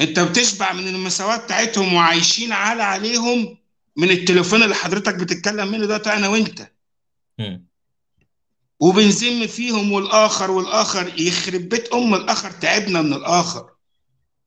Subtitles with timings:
[0.00, 3.58] انت بتشبع من المساواة بتاعتهم وعايشين على عليهم
[3.96, 6.70] من التليفون اللي حضرتك بتتكلم منه ده أنا وانت.
[7.38, 7.66] مم.
[8.80, 13.70] وبنذم فيهم والآخر والآخر يخرب بيت أم الآخر تعبنا من الآخر.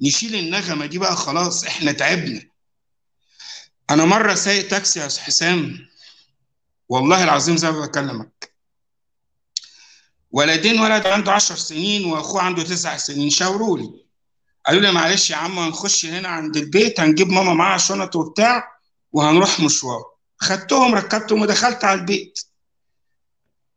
[0.01, 2.41] نشيل النغمة دي بقى خلاص إحنا تعبنا.
[3.89, 5.87] أنا مرة سايق تاكسي يا حسام.
[6.89, 8.53] والله العظيم زي ما بكلمك.
[10.31, 14.08] ولدين ولد عنده 10 سنين وأخوه عنده 9 سنين شاوروا لي
[14.69, 18.79] قالوا لي معلش يا عم هنخش هنا عند البيت هنجيب ماما معاها شنط وبتاع
[19.11, 20.03] وهنروح مشوار.
[20.37, 22.39] خدتهم ركبتهم ودخلت على البيت.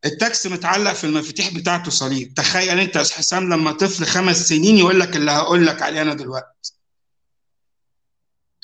[0.05, 2.35] التاكسي متعلق في المفاتيح بتاعته صليب.
[2.35, 6.15] تخيل انت يا حسام لما طفل خمس سنين يقول لك اللي هقول لك عليه أنا
[6.15, 6.73] دلوقتي.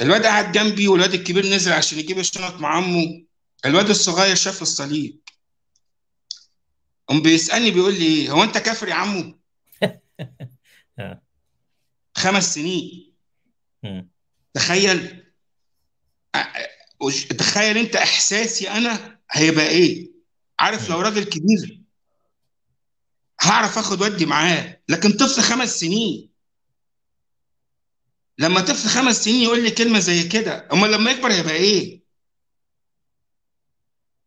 [0.00, 3.24] الواد قاعد جنبي والواد الكبير نزل عشان يجيب الشنط مع عمه.
[3.66, 5.20] الواد الصغير شاف الصليب.
[7.08, 9.38] قام بيسألني بيقول لي إيه؟ هو أنت كافر يا عمو؟
[10.98, 11.27] آه.
[12.18, 13.14] خمس سنين.
[14.54, 15.24] تخيل.
[17.38, 20.10] تخيل أنت إحساسي أنا هيبقى إيه؟
[20.58, 21.80] عارف لو راجل كبير
[23.40, 26.30] هعرف آخد ودي معاه لكن طفل خمس سنين.
[28.38, 32.02] لما طفل خمس سنين يقول لي كلمة زي كده أمال لما يكبر هيبقى إيه؟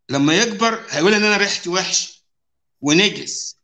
[0.09, 2.23] لما يكبر هيقول إن أنا ريحتي وحش
[2.81, 3.60] ونجس.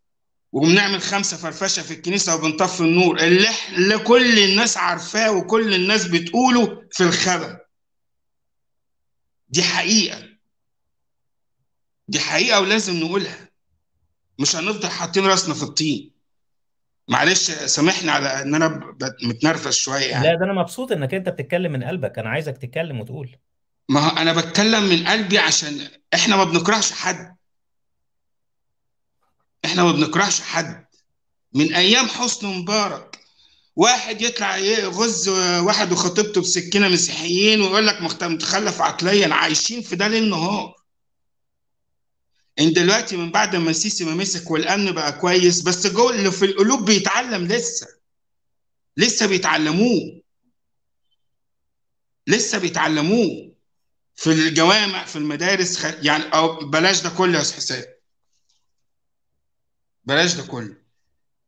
[0.51, 6.83] وبنعمل خمسة فرفشة في الكنيسة وبنطفي النور اللي, اللي كل الناس عارفاه وكل الناس بتقوله
[6.91, 7.57] في الخبر.
[9.49, 10.23] دي حقيقة.
[12.07, 13.49] دي حقيقة ولازم نقولها.
[14.39, 16.11] مش هنفضل حاطين راسنا في الطين.
[17.07, 20.27] معلش سامحني على إن أنا متنرفز شوية يعني.
[20.27, 22.19] لا ده أنا مبسوط إنك أنت بتتكلم من قلبك.
[22.19, 23.37] أنا عايزك تتكلم وتقول.
[23.89, 27.36] ما أنا بتكلم من قلبي عشان إحنا ما بنكرهش حد.
[29.67, 30.87] إحنا ما بنكرهش حد.
[31.53, 33.19] من أيام حسني مبارك
[33.75, 35.29] واحد يطلع يغز
[35.59, 40.75] واحد وخطيبته بسكينة مسيحيين ويقول لك متخلف عقليا عايشين في ده ليل نهار
[42.59, 46.45] إن دلوقتي من بعد ما السيسي ما مسك والأمن بقى كويس بس جوه اللي في
[46.45, 47.87] القلوب بيتعلم لسه.
[48.97, 50.21] لسه بيتعلموه.
[52.27, 53.51] لسه بيتعلموه.
[54.15, 55.83] في الجوامع في المدارس.
[55.83, 57.83] يعني أو بلاش ده كله يا حسام.
[60.07, 60.75] بلاش ده كله.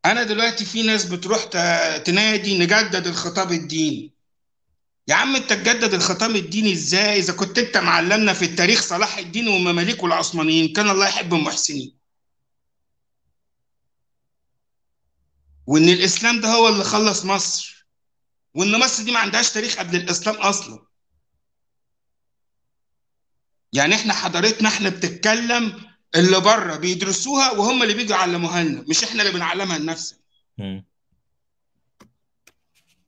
[0.06, 1.44] أنا دلوقتي في ناس بتروح
[1.98, 4.14] تنادي نجدد الخطاب الديني.
[5.08, 9.48] يا عم أنت تجدد الخطاب الديني إزاي؟ إذا كنت أنت معلمنا في التاريخ صلاح الدين
[9.48, 11.98] والمماليك والعثمانيين كان الله يحب المحسنين.
[15.68, 17.88] وإن الإسلام ده هو اللي خلص مصر.
[18.54, 20.86] وإن مصر دي ما عندهاش تاريخ قبل الإسلام أصلا.
[23.74, 29.22] يعني إحنا حضارتنا إحنا بتتكلم اللي بره بيدرسوها وهم اللي بيجوا يعلموها لنا مش إحنا
[29.22, 30.20] اللي بنعلمها لنفسنا.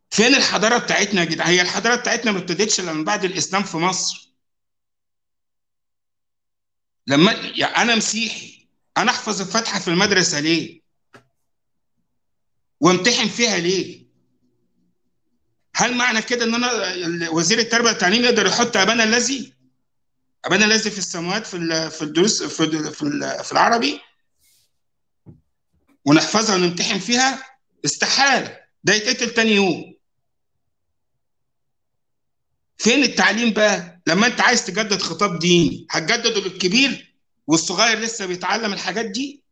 [0.10, 3.78] فين الحضارة بتاعتنا يا جدعان؟ هي الحضارة بتاعتنا ما ابتدتش إلا من بعد الإسلام في
[3.78, 4.32] مصر.
[7.08, 8.68] لما يعني أنا مسيحي
[8.98, 10.82] أنا أحفظ الفاتحه في المدرسة ليه؟
[12.80, 14.06] وامتحن فيها ليه؟
[15.76, 19.54] هل معنى كده إن أنا وزير التربية والتعليم يقدر يحط أبانا الذي؟
[20.46, 24.00] ابانا الذي في السماوات في في الدروس في في ال- في العربي
[26.06, 27.44] ونحفظها ونمتحن فيها
[27.86, 28.60] استحالة.
[28.84, 29.94] ده يتقتل تاني يوم.
[32.78, 37.16] فين التعليم بقى؟ لما أنت عايز تجدد خطاب ديني هتجدده للكبير
[37.48, 39.44] والصغير لسه بيتعلم الحاجات دي؟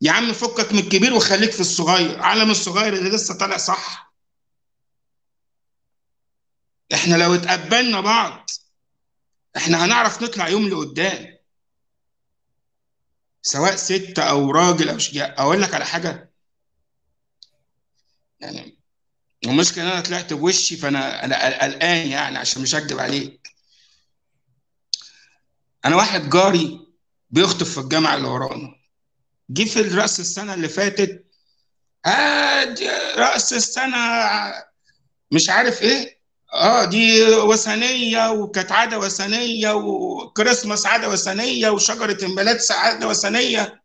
[0.00, 4.14] يا عم فكك من الكبير وخليك في الصغير علم الصغير اللي لسه طالع صح.
[6.94, 8.50] إحنا لو اتقبلنا بعض
[9.56, 11.38] إحنا هنعرف نطلع يوم لقدام.
[13.42, 15.34] سواء ست أو راجل أو شجاع.
[15.38, 16.32] أقول لك على حاجة.
[18.40, 18.78] يعني
[19.44, 23.48] المشكلة إن أنا طلعت بوشي فأنا أنا قلقان يعني عشان مش هكدب عليك.
[25.84, 26.86] أنا واحد جاري
[27.30, 28.74] بيخطب في الجامعة اللي ورانا.
[29.50, 31.24] جه في رأس السنة اللي فاتت.
[32.06, 32.74] آه
[33.16, 33.96] رأس السنة.
[35.30, 36.13] مش عارف إيه.
[36.54, 43.82] آه دي وثنية وكانت عادة وثنية وكريسماس عادة وثنية وشجرة الميلاد عادة وثنية.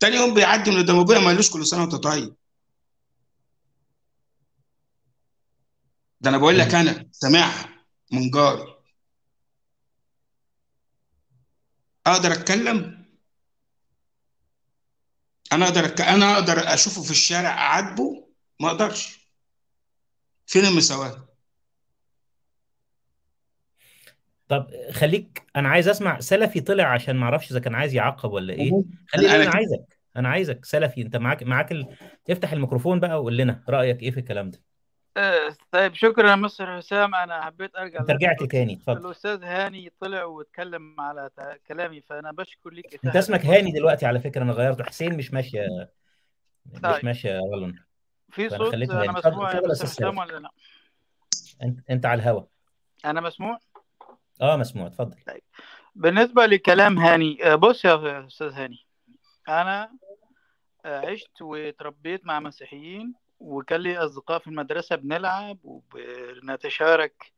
[0.00, 2.36] تاني يوم بيعدي من قدام أبويا ما قالوش كل سنة وأنت طيب.
[6.20, 7.68] ده أنا بقول لك أنا سامعها
[8.12, 8.76] من جاري.
[12.06, 13.06] أقدر أتكلم؟
[15.52, 16.00] أنا أقدر أك...
[16.00, 18.28] أنا أقدر أشوفه في الشارع أعاتبه؟
[18.60, 19.30] ما أقدرش.
[20.46, 21.25] فين المساواة؟
[24.48, 28.54] طب خليك أنا عايز أسمع سلفي طلع عشان ما أعرفش إذا كان عايز يعقب ولا
[28.54, 28.70] إيه.
[29.08, 31.86] خليني أنا أنا عايزك أنا عايزك سلفي أنت معاك معاك ال...
[32.30, 34.58] افتح الميكروفون بقى وقول لنا رأيك إيه في الكلام ده.
[35.16, 39.06] آه، طيب شكرا يا مستر حسام أنا حبيت أرجع أنت رجعت تاني اتفضل.
[39.06, 41.30] الأستاذ هاني طلع واتكلم على
[41.66, 44.84] كلامي فأنا بشكر ليك أنت اسمك هاني دلوقتي على فكرة أنا غيرته.
[44.84, 45.66] حسين مش ماشية
[46.66, 47.04] مش طيب.
[47.04, 47.74] ماشية يا رولن
[48.30, 50.18] في صوت خليته أنا مسموع يا اتفضل يا مستر أستاذ حسام.
[50.18, 50.50] ولا لأ؟
[51.62, 52.42] أنت أنت على الهوا.
[53.04, 53.58] أنا مسموع؟
[54.42, 55.16] آه مسموع اتفضل.
[55.94, 58.78] بالنسبة لكلام هاني آه، بص يا أستاذ هاني
[59.48, 59.92] أنا
[60.84, 67.32] آه، عشت وتربيت مع مسيحيين وكان لي أصدقاء في المدرسة بنلعب وبنتشارك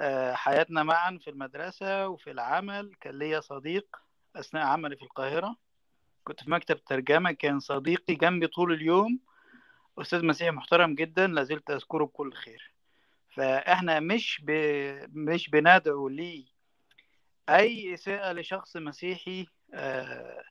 [0.00, 2.94] آه، حياتنا معا في المدرسة وفي العمل.
[3.00, 3.86] كان ليا صديق
[4.36, 5.56] أثناء عملي في القاهرة
[6.24, 9.20] كنت في مكتب ترجمة كان صديقي جنبي طول اليوم
[9.98, 12.73] أستاذ مسيحي محترم جدا لازلت أذكره بكل خير.
[13.34, 14.50] فاحنا مش ب...
[15.12, 16.44] مش بندعو لي
[17.48, 20.44] أي اساءه لشخص مسيحي آه،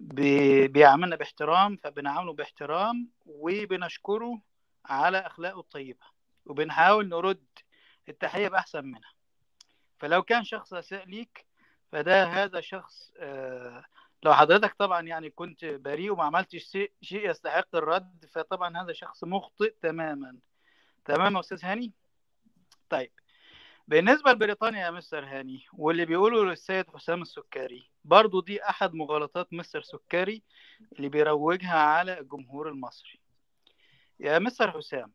[0.00, 4.40] بي- بيعاملنا باحترام فبنعامله باحترام وبنشكره
[4.86, 6.06] على أخلاقه الطيبة
[6.46, 7.44] وبنحاول نرد
[8.08, 9.12] التحية بأحسن منها.
[9.98, 11.46] فلو كان شخص أساء ليك
[11.92, 13.84] فده هذا شخص آه،
[14.22, 16.64] لو حضرتك طبعا يعني كنت بريء وما عملتش
[17.02, 20.36] شيء يستحق الرد فطبعا هذا شخص مخطئ تماما.
[21.04, 21.92] تمام يا أستاذ هاني؟
[22.90, 23.10] طيب.
[23.88, 29.82] بالنسبة لبريطانيا يا مستر هاني واللي بيقوله السيد حسام السكري برضو دي أحد مغالطات مستر
[29.82, 30.42] سكري
[30.96, 33.20] اللي بيروجها على الجمهور المصري.
[34.20, 35.12] يا مستر حسام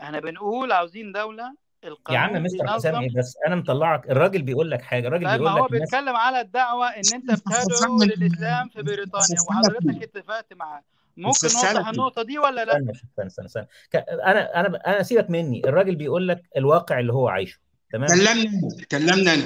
[0.00, 4.70] إحنا بنقول عاوزين دولة يا عم القانون مستر حسام إيه بس؟ أنا مطلعك الراجل بيقول
[4.70, 8.68] لك حاجة الراجل طيب بيقول هو لك الناس بيتكلم على الدعوة إن أنت بتدعو للإسلام
[8.68, 10.82] في بريطانيا وحضرتك اتفقت معاه.
[11.16, 11.90] ممكن نوضح سلفي.
[11.90, 13.66] النقطة دي ولا لا؟ استنى استنى استنى, استنى.
[14.02, 17.58] أنا أنا أنا سيبك مني الراجل بيقول لك الواقع اللي هو عايشه
[17.92, 19.42] تمام كلمنا كلمنا أنا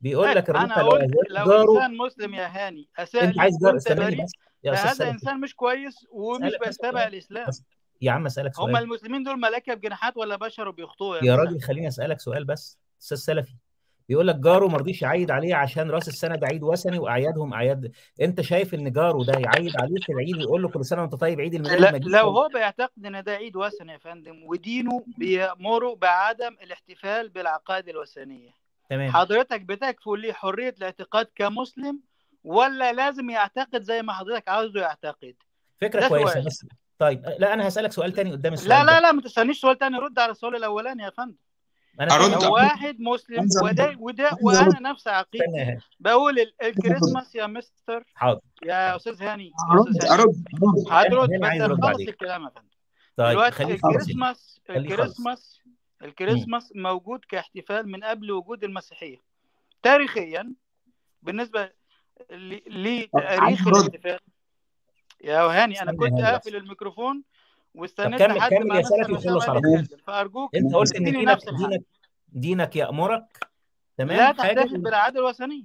[0.00, 1.54] بيقول لك أنا الواقع اللي هو قلت عايشه.
[1.64, 4.32] لو إنسان مسلم يا هاني أساء أنت عايز جار بريء بس
[4.64, 7.62] يا سلفي إنسان مش كويس ومش بيتبع الإسلام بس-
[8.00, 11.60] يا عم أسألك هم سؤال المسلمين دول ملائكه بجناحات ولا بشر وبيخطئوا يا مستر؟ راجل
[11.60, 13.54] خليني أسألك سؤال بس أستاذ سلفي
[14.08, 17.92] بيقول لك جاره ما رضيش يعيد عليه عشان راس السنة ده عيد وثني وأعيادهم أعياد.
[18.20, 21.40] أنت شايف إن جاره ده يعيد عليه في العيد ويقول له كل سنة وأنت طيب
[21.40, 26.56] عيد الميلاد لا لو هو بيعتقد إن ده عيد وثني يا فندم ودينه بيأمره بعدم
[26.62, 28.50] الاحتفال بالعقائد الوثنية.
[28.90, 29.12] تمام.
[29.12, 32.00] حضرتك بتكفل ليه حرية الاعتقاد كمسلم
[32.44, 35.34] ولا لازم يعتقد زي ما حضرتك عاوزه يعتقد؟
[35.80, 36.40] فكرة كويسة.
[36.40, 36.66] بس.
[36.98, 38.92] طيب لا أنا هسألك سؤال تاني قدام السؤال لا.
[38.92, 41.36] لا لا ما تستنيش سؤال تاني رد على السؤال الأولاني يا فندم.
[42.00, 43.48] أنا لو واحد مسلم.
[43.62, 44.30] وده وده.
[44.42, 45.78] وأنا نفس عقيدتي.
[46.00, 48.04] بقول ال- الكريسماس يا مستر.
[48.14, 48.40] حاضر.
[48.64, 49.52] يا أستاذ هاني.
[49.72, 50.84] أرد أرد أرد.
[50.90, 52.00] هترد خلص.
[52.00, 52.68] الكلام يا فندم.
[53.16, 54.60] طيب دلوقتي الكريسماس.
[54.70, 55.60] الكريسماس
[56.02, 59.18] الكريسماس موجود كاحتفال من قبل وجود المسيحية.
[59.82, 60.54] تاريخيا
[61.22, 61.64] بالنسبة
[62.30, 63.68] ل- لتاريخ.
[63.68, 64.18] الاحتفال.
[65.24, 66.20] يا هاني أنا كنت.
[66.20, 67.22] قافل الميكروفون.
[67.74, 69.98] واستنيت كمل- لحد كمل ما يا سلفي وخلص على طول.
[70.06, 71.84] فأرجوك أنت قلت ان دينك دينك
[72.28, 73.48] دينك يامرك
[73.96, 75.64] تمام لا تحتفل بالعادة الوثنية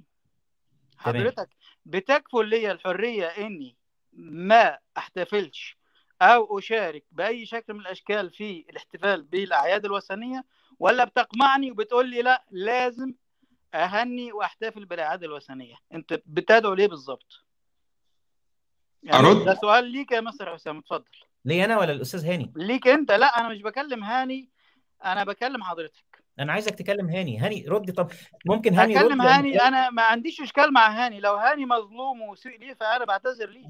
[0.98, 1.48] حضرتك
[1.86, 3.76] بتكفل لي الحرية إني
[4.12, 5.78] ما أحتفلش
[6.22, 10.44] أو أشارك بأي شكل من الأشكال في الاحتفال بالأعياد الوثنية
[10.78, 13.14] ولا بتقمعني وبتقول لي لا لازم
[13.74, 15.74] أهني وأحتفل بالأعياد الوثنية.
[15.94, 17.44] أنت بتدعو ليه بالظبط؟
[19.02, 21.04] يعني أرد؟ ده سؤال ليك يا مستر حسام اتفضل.
[21.44, 23.12] ليه أنا ولا الأستاذ هاني؟ ليك أنت.
[23.12, 24.48] لا أنا مش بكلم هاني
[25.04, 26.04] أنا بكلم حضرتك.
[26.38, 27.38] أنا عايزك تكلم هاني.
[27.38, 28.10] هاني ردي طب
[28.46, 31.20] ممكن هاني يرد هكلم لأن- هاني أنا ما عنديش إشكال مع هاني.
[31.20, 33.64] لو هاني مظلوم وسيء ليه فأنا بعتذر ليه.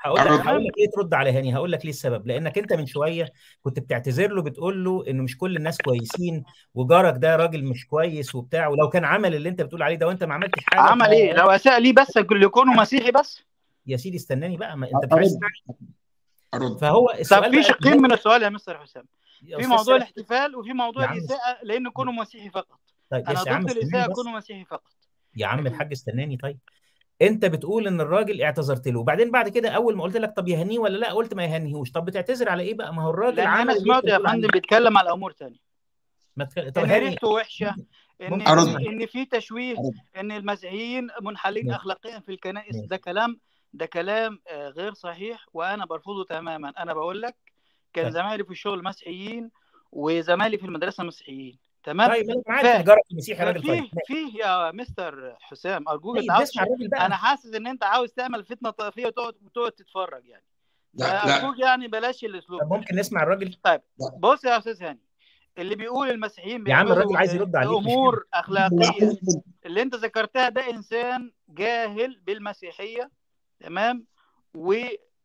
[0.00, 0.40] هقول لك.
[0.46, 1.56] هقول لك ليه ترد على هاني.
[1.56, 2.26] هقول لك ليه السبب.
[2.26, 6.44] لأنك أنت من شوية كنت بتعتذر له بتقول له إنه مش كل الناس كويسين
[6.74, 8.68] وجارك ده راجل مش كويس وبتاع.
[8.68, 11.50] ولو كان عمل اللي أنت بتقول عليه ده وأنت ما عملتش حاجة عمل إيه؟ لو
[11.50, 13.42] أساء ليه بس؟ يكونوا مسيحي بس.
[13.86, 14.76] يا سيدي استناني بقى.
[14.76, 15.38] ما أنت مش عايز
[16.54, 16.78] أرد.
[16.78, 19.04] فهو طب السؤال في بقى شقين من السؤال يا مستر حسام.
[19.40, 19.96] في موضوع.
[19.96, 22.78] الاحتفال وفي موضوع الإساءة لأن كونوا مسيحي فقط.
[23.10, 24.92] طيب أنا بس يا عم ضد الاساءه كونوا مسيحي فقط.
[25.36, 26.58] يا عم الحاج استناني طيب.
[27.22, 30.78] أنت بتقول إن الراجل اعتذرت له وبعدين بعد كده أول ما قلت لك طب يهنيه
[30.78, 31.90] ولا لأ قلت ما يهنيهوش.
[31.90, 34.18] طب بتعتذر على إيه بقى؟ ما هو الراجل عمل أنا اللي سمعت انت يا.
[34.18, 35.58] فندم بيتكلم على أمور ثانية
[36.36, 36.68] ما تك...
[36.68, 37.74] طب ريحته وحشة
[38.20, 38.40] إن.
[38.42, 39.92] إن في تشويه أرد.
[40.16, 41.72] إن المسيحيين منحلين.
[41.72, 42.76] اخلاقيا في الكنائس.
[42.76, 43.40] ده كلام
[43.72, 46.72] ده كلام آه، غير صحيح وأنا برفضه تماما.
[46.78, 47.36] أنا بقول لك
[47.92, 48.12] كان طيب.
[48.14, 49.50] زمايلي في الشغل مسيحيين
[49.92, 51.58] وزمايلي في المدرسة مسيحيين.
[51.84, 52.76] تمام؟ طيب أنا عارف فاهم.
[52.78, 53.68] ان جارك المسيحي راجل.
[53.68, 57.06] طيب فيه يا مستر حسام أرجوك طيب انت عاوز الراجل بقى.
[57.06, 60.44] أنا حاسس إن أنت عاوز تعمل فتنة طائفية وتقعد وتقعد تتفرج يعني.
[60.94, 61.36] لا لا.
[61.36, 62.72] أرجوك يعني بلاش الأسلوب طب.
[62.72, 63.56] ممكن نسمع الراجل؟
[64.18, 65.00] بص يا أستاذ هاني
[65.58, 69.12] اللي بيقول المسيحيين يا عم الراجل عايز يرد عليك، أمور أخلاقية.
[69.66, 73.10] اللي أنت ذكرتها ده إنسان جاهل بالمسيحية.
[73.60, 74.04] تمام؟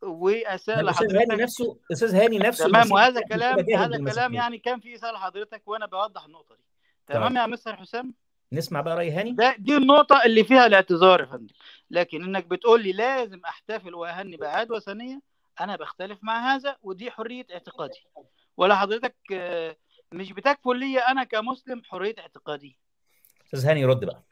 [0.01, 4.79] واساء الاستاذ هاني لحضرتك نفسه أستاذ هاني نفسه تمام وهذا كلام هذا كلام يعني كان
[4.79, 6.63] في اساءه لحضرتك وأنا بوضح النقطة دي.
[7.07, 7.27] تمام.
[7.27, 8.13] طيب يا مستر حسام؟
[8.53, 9.31] نسمع بقى رأي هاني.
[9.31, 11.53] ده دي النقطة اللي فيها الاعتذار يا فندم.
[11.89, 15.21] لكن إنك بتقول لي لازم أحتفل وأهني باعياد وثنية
[15.61, 18.07] أنا بختلف مع هذا ودي حرية اعتقادي.
[18.57, 19.75] ولا حضرتك آه،
[20.11, 22.77] مش بتكفل لي أنا كمسلم حرية اعتقادي؟
[23.45, 24.23] أستاذ هاني رد بقى.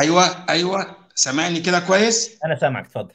[0.00, 0.96] أيوه أيوه.
[1.14, 3.14] سامعني كده كويس؟ أنا سامعك اتفضل.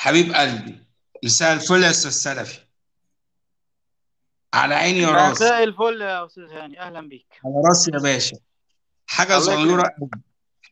[0.00, 0.86] حبيب قلبي
[1.24, 2.58] مساء الفل يا أستاذ سلفي.
[4.54, 7.26] على عيني وراسي مساء الفل يا أستاذ هاني أهلا بيك.
[7.44, 8.36] على راسي يا باشا.
[9.06, 10.10] حاجة صغيرة قوي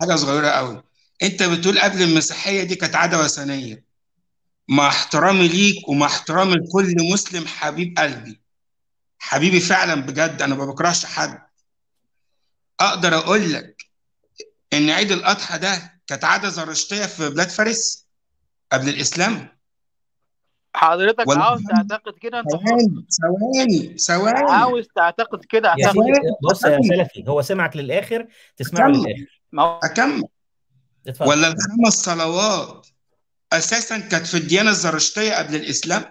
[0.01, 0.83] حاجة صغيرة قوي
[1.23, 3.85] أنت بتقول قبل المسيحية دي كانت عادة وثنية.
[4.69, 8.41] مع احترامي ليك ومع احترامي لكل مسلم حبيب قلبي.
[9.19, 11.47] حبيبي فعلا بجد أنا ما بكرهش حد.
[12.81, 13.87] أقدر أقول لك
[14.73, 18.06] إن عيد الأضحى ده كانت عادة زرشتية في بلاد فارس؟
[18.73, 19.49] قبل الإسلام؟
[20.75, 24.53] حضرتك ولا عاوز تعتقد كده؟ انت ثواني ثواني ثواني.
[24.53, 25.97] عاوز تعتقد كده؟ اعتقد
[26.43, 28.99] بص يا سلفي هو سمعك للآخر تسمعه أكمل.
[28.99, 29.41] للآخر.
[29.53, 30.23] ما أكمل.
[31.07, 31.29] اتفضل.
[31.29, 32.87] ولا الخمس صلوات
[33.53, 36.05] أساسا كانت في الديانة الزرشتية قبل الإسلام؟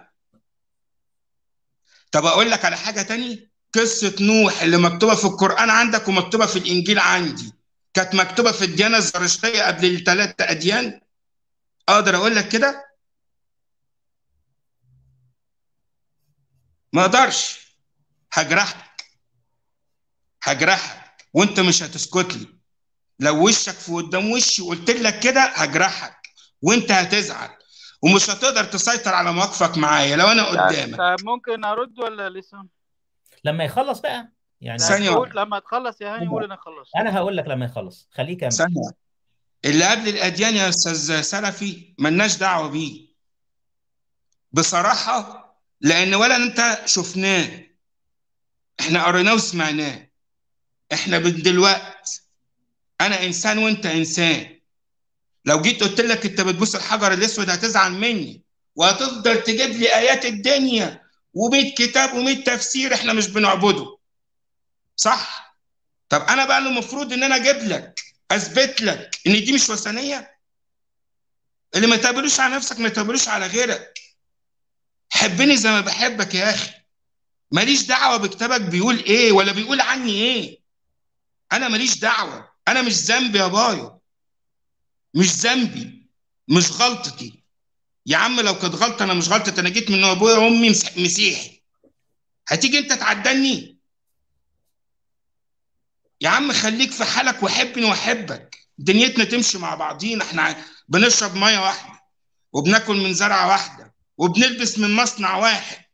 [2.12, 3.50] طب أقول لك على حاجة تاني.
[3.74, 7.52] قصة نوح اللي مكتوبة في القرآن عندك ومكتوبة في الإنجيل عندي
[7.94, 11.00] كانت مكتوبة في الديانة الزرشتية قبل الثلاث أديان؟
[11.88, 12.86] أقدر أقول لك كده؟
[16.92, 17.66] ما أقدرش.
[18.32, 19.04] هجرحك.
[20.42, 21.16] هجرحك.
[21.34, 22.46] وانت مش هتسكت لي.
[23.20, 26.16] لو وشك في قدام وشي وقلت لك كده هجرحك.
[26.62, 27.50] وانت هتزعل.
[28.02, 30.16] ومش هتقدر تسيطر على مواقفك معايا.
[30.16, 30.96] لو أنا طب قدامك.
[30.98, 32.66] طب ممكن ارد ولا لسه؟
[33.44, 34.32] لما يخلص بقى.
[34.60, 35.42] يعني واحدة.
[35.42, 38.08] لما تخلص يا هاني قول أنا خلصت أنا هقول لك لما يخلص.
[38.12, 38.96] خليه ثانية واحدة.
[39.66, 43.06] اللي قبل الأديان يا أستاذ سلفي ملناش دعوة بيه.
[44.52, 45.46] بصراحة
[45.80, 47.66] لأن ولا أنت شفناه.
[48.80, 50.08] إحنا قريناه وسمعناه.
[50.92, 52.22] إحنا من دلوقت.
[53.00, 54.60] أنا إنسان وأنت إنسان.
[55.44, 58.42] لو جيت قلت لك أنت بتبوس الحجر الأسود هتزعل مني.
[58.74, 61.02] وهتفضل تجيب لي آيات الدنيا
[61.38, 63.98] و100 كتاب و100 تفسير إحنا مش بنعبده.
[64.96, 65.56] صح؟
[66.08, 68.00] طب أنا بقى اللي المفروض إن أنا أجيب لك.
[68.30, 70.36] أثبت لك إن دي مش وثنية؟
[71.74, 73.98] اللي ما تقبلوش على نفسك ما تقبلوش على غيرك.
[75.10, 76.70] حبني زي ما بحبك يا أخي.
[77.50, 80.60] ماليش دعوة بكتابك بيقول إيه ولا بيقول عني إيه.
[81.52, 82.50] أنا ماليش دعوة.
[82.68, 84.00] أنا مش ذنبي يا بايو.
[85.14, 86.08] مش ذنبي.
[86.48, 87.42] مش غلطتي.
[88.06, 91.62] يا عم لو كانت غلطة أنا مش غلطتي أنا جيت من أبويا وأمي مس- مسيحي.
[92.48, 93.75] هتيجي أنت تعدلني؟
[96.20, 98.58] يا عم خليك في حالك وحبني وأحبك.
[98.78, 100.24] دنيتنا تمشي مع بعضينا.
[100.24, 102.00] إحنا بنشرب مية واحدة
[102.52, 105.84] وبناكل من زرعة واحدة وبنلبس من مصنع واحد.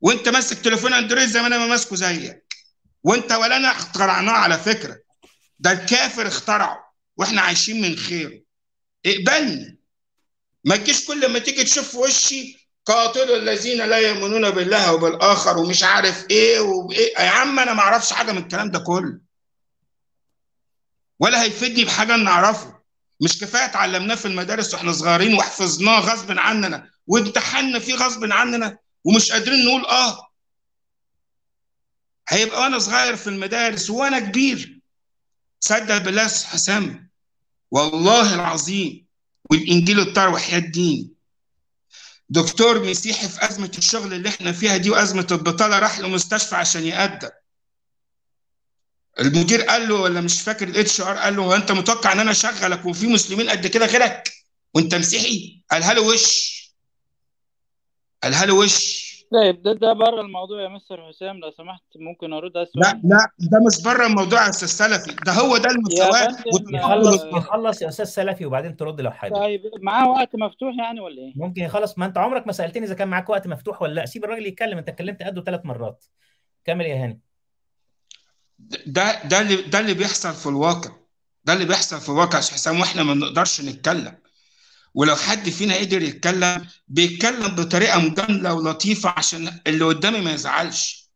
[0.00, 2.54] وانت ماسك تليفون أندرويد زي ما أنا ماسكه زيك.
[3.02, 4.98] وانت ولا انا اخترعناه على فكرة.
[5.58, 8.40] ده الكافر اخترعه وإحنا عايشين من خيره.
[9.06, 9.78] اقبلني.
[10.64, 16.26] ما تجيش كل ما تيجي تشوف وشي قاتلوا الذين لا يؤمنون بالله وبالآخر ومش عارف
[16.30, 17.18] إيه وإيه.
[17.18, 19.18] يا عم أنا ما أعرفش حاجة من الكلام ده كله.
[21.20, 22.76] ولا هيفيدني بحاجة نعرفه
[23.20, 29.32] مش كفاية اتعلمناه في المدارس وإحنا صغيرين وحفظناه غصب عننا وامتحنا فيه غصب عننا ومش
[29.32, 30.26] قادرين نقول آه.
[32.28, 34.80] هيبقى وأنا صغير في المدارس وأنا كبير.
[35.60, 37.10] صدق بالله حسام.
[37.70, 39.06] والله العظيم.
[39.50, 41.15] والإنجيل الطاهر وحياة الدين.
[42.28, 47.30] دكتور مسيحي في أزمة الشغل اللي إحنا فيها دي وأزمة البطالة راح لمستشفى عشان يقدم.
[49.20, 52.30] المدير قال له ولا مش فاكر ال HR قال له هو أنت متوقع إن أنا
[52.30, 54.32] أشغلك وفي مسلمين قد كده غيرك
[54.74, 56.56] وأنت مسيحي؟ قالها له وش.
[58.22, 59.05] قالها له وش.
[59.32, 61.38] طيب ده ده بره الموضوع يا مستر حسام.
[61.38, 65.16] لو سمحت ممكن أرد على لا لا ده مش بره الموضوع يا أستاذ سلفي.
[65.26, 69.34] ده هو ده فندم يخلص يخلص يا أستاذ سلفي وبعدين ترد لو حابب.
[69.34, 71.98] طيب معاه وقت مفتوح يعني ولا إيه؟ ممكن يخلص.
[71.98, 74.06] ما أنت عمرك ما سألتني إذا كان معاك وقت مفتوح ولا لأ.
[74.06, 74.78] سيب الراجل يتكلم.
[74.78, 76.04] أنت اتكلمت قده ثلاث مرات.
[76.64, 77.20] كمل يا هاني.
[78.86, 80.90] ده ده اللي ده اللي بيحصل في الواقع.
[81.44, 84.16] ده اللي بيحصل في الواقع يا حسام وإحنا ما بنقدرش نتكلم.
[84.96, 91.10] ولو حد فينا قدر يتكلم بيتكلم بطريقة مجاملة ولطيفة عشان اللي قدامي ما يزعلش.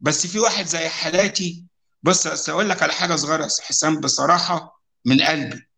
[0.00, 1.64] بس في واحد زي حالاتي
[2.02, 4.00] بص أصل أقول لك على حاجة صغيرة يا حسام.
[4.00, 5.68] بصراحة من قلبي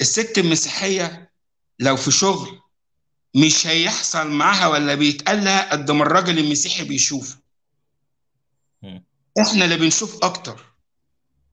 [0.00, 1.32] الست المسيحية
[1.78, 2.60] لو في شغل
[3.36, 7.36] مش هيحصل معاها ولا بيتقال لها قد ما الراجل المسيحي بيشوف
[8.82, 9.04] مم.
[9.40, 10.67] إحنا اللي بنشوف أكتر.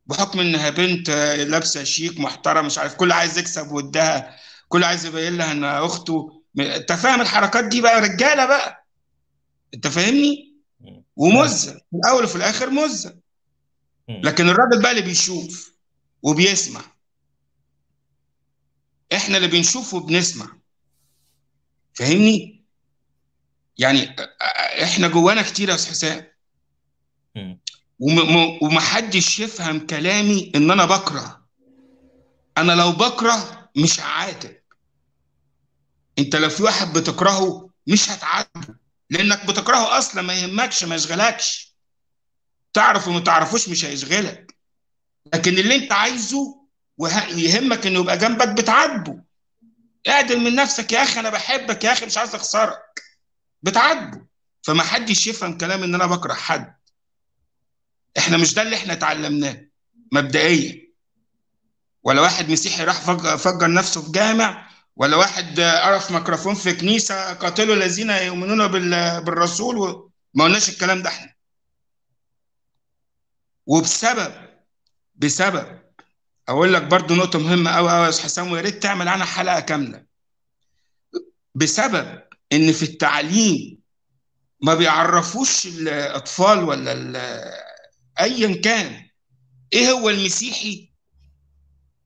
[0.05, 1.09] بحكم إنها بنت
[1.47, 4.35] لابسة شيك محترم مش عارف كل عايز يكسب ودها
[4.67, 6.43] كل عايز يبين لها ان أخته.
[6.59, 8.88] أنت فاهم الحركات دي بقى رجالة بقى.
[9.74, 10.55] أنت فاهمني؟
[11.15, 11.74] ومزة.
[11.74, 13.19] في الأول وفي الآخر مزة.
[14.09, 15.75] لكن الراجل بقى اللي بيشوف
[16.21, 16.81] وبيسمع.
[19.13, 20.57] إحنا اللي بنشوف وبنسمع.
[21.93, 22.65] فاهمني؟
[23.77, 24.15] يعني
[24.83, 26.27] إحنا جوانا كتير يا أستاذ حسام.
[28.00, 31.46] ومحدش يفهم كلامي إن أنا بكره.
[32.58, 34.56] أنا لو بكره مش هعاتب.
[36.20, 38.75] أنت لو في واحد بتكرهه مش هتعاتبه
[39.10, 41.75] لأنك بتكرهه أصلا ما يهمكش ما يشغلكش.
[42.74, 44.56] تعرف وما تعرفوش مش هيشغلك.
[45.34, 46.66] لكن اللي أنت عايزه
[46.98, 49.22] ويهمك إنه يبقى جنبك بتعاتبه.
[50.08, 53.04] اعدل من نفسك يا أخي أنا بحبك يا أخي مش عايز أخسرك.
[53.64, 54.25] بتعاتبه.
[54.64, 56.75] فما حدش يفهم كلام إن أنا بكره حد.
[58.17, 59.67] إحنا مش ده اللي إحنا اتعلمناه
[60.12, 60.86] مبدئيا
[62.03, 63.01] ولا واحد مسيحي راح
[63.36, 68.67] فجر نفسه في جامع ولا واحد قرف ميكروفون في كنيسة قاتلوا الذين يؤمنون
[69.22, 70.10] بالرسول.
[70.34, 71.34] ما قلناش الكلام ده إحنا
[73.65, 74.34] وبسبب
[75.15, 75.79] بسبب
[76.50, 79.60] أقول لك برضو نقطة مهمة قوي قوي يا أستاذ حسام ويا ريت تعمل عنها حلقة
[79.60, 80.05] كاملة
[81.55, 82.22] بسبب
[82.53, 83.79] إن في التعليم
[84.62, 86.93] ما بيعرفوش الأطفال ولا
[88.19, 89.10] ايا كان
[89.74, 90.91] إيه هو المسيحي؟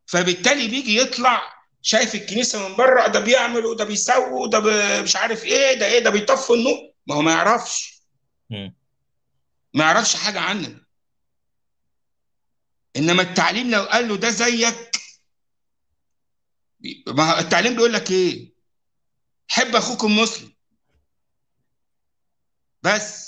[0.06, 4.60] فبالتالي بيجي يطلع شايف الكنيسة من بره ده بيعمل وده بيسوي وده
[5.02, 6.78] مش عارف إيه ده إيه ده بيطفي النور.
[7.08, 8.02] ما هو ما يعرفش.
[9.74, 10.86] ما يعرفش حاجة عننا
[12.96, 15.02] إنما التعليم لو قال له ده زيك
[17.08, 18.54] ما التعليم بيقول لك إيه؟
[19.48, 20.54] حب أخوك المسلم.
[22.84, 23.19] بس.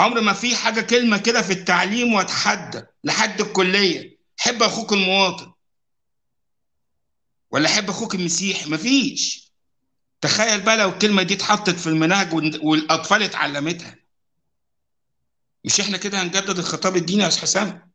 [0.00, 4.18] عمر ما في حاجة كلمة كده في التعليم واتحدى لحد الكلية.
[4.38, 5.52] حب أخوك المواطن.
[7.50, 9.52] ولا حب أخوك المسيحي مفيش
[10.20, 13.96] تخيل بقى لو الكلمة دي اتحطت في المناهج والأطفال اتعلمتها.
[15.64, 17.90] مش إحنا كده هنجدد الخطاب الديني يا أستاذ حسام؟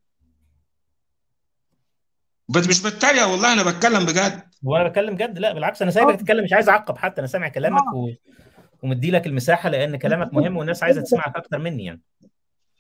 [2.50, 4.50] بس مش بتريق والله أنا بتكلم بجد.
[4.68, 5.40] هو أنا بتكلم جد.
[5.40, 7.20] لا بالعكس أنا سايبك تتكلم مش عايز أعقب حتى.
[7.20, 8.10] أنا سامع كلامك و...
[8.86, 12.02] ومدي لك المساحة لأن كلامك مهم والناس عايزة تسمعك أكتر مني يعني.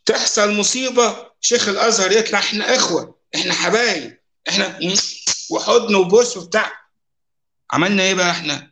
[0.06, 4.80] تحصل مصيبة شيخ الأزهر يطلع إحنا إخوة إحنا حبايب إحنا
[5.52, 6.72] وحضن وبوس وبتاع.
[7.72, 8.72] عملنا إيه بقى إحنا؟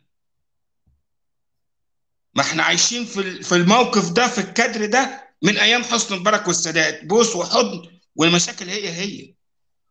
[2.34, 7.04] ما إحنا عايشين في في الموقف ده في الكادر ده من أيام حسني مبارك والسادات.
[7.04, 9.34] بوس وحضن والمشاكل هي هي.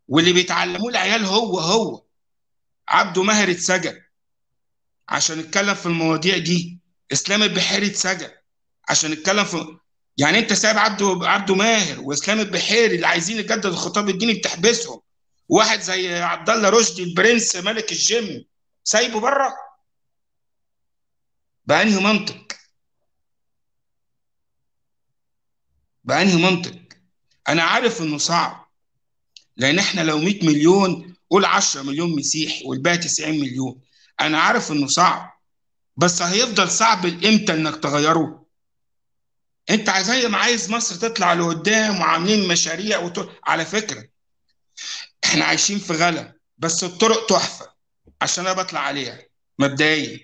[0.08, 2.04] واللي بيتعلموه العيال هو هو.
[2.88, 4.02] عبده ماهر اتسجن.
[5.10, 6.83] عشان يتكلم في المواضيع دي.
[7.14, 8.32] إسلام البحيري اتسجن.
[8.90, 9.78] عشان يتكلم في
[10.18, 15.02] يعني أنت سايب عبده عبده ماهر وإسلام البحيري اللي عايزين يجدد الخطاب الديني بتحبسهم
[15.50, 18.46] واحد زي عبد الله رشدي البرنس ملك الجيم
[18.84, 19.56] سايبه بره.
[21.66, 22.54] بأنهي منطق؟
[26.04, 26.80] بأنهي منطق؟
[27.50, 28.68] أنا عارف إنه صعب.
[29.58, 33.82] لأن إحنا لو 100 مليون قول 10 مليون مسيحي والباقي 90 مليون.
[34.22, 35.33] أنا عارف إنه صعب.
[35.98, 38.46] بس هيفضل صعب لإمتى إنك تغيره.
[39.70, 43.30] أنت زي ما عايز مصر تطلع لقدام وعاملين مشاريع وت...
[43.44, 44.04] على فكرة
[45.26, 47.74] إحنا عايشين في غلا بس الطرق تحفة
[48.22, 49.20] عشان أنا بطلع عليها
[49.60, 50.20] مبدئيا.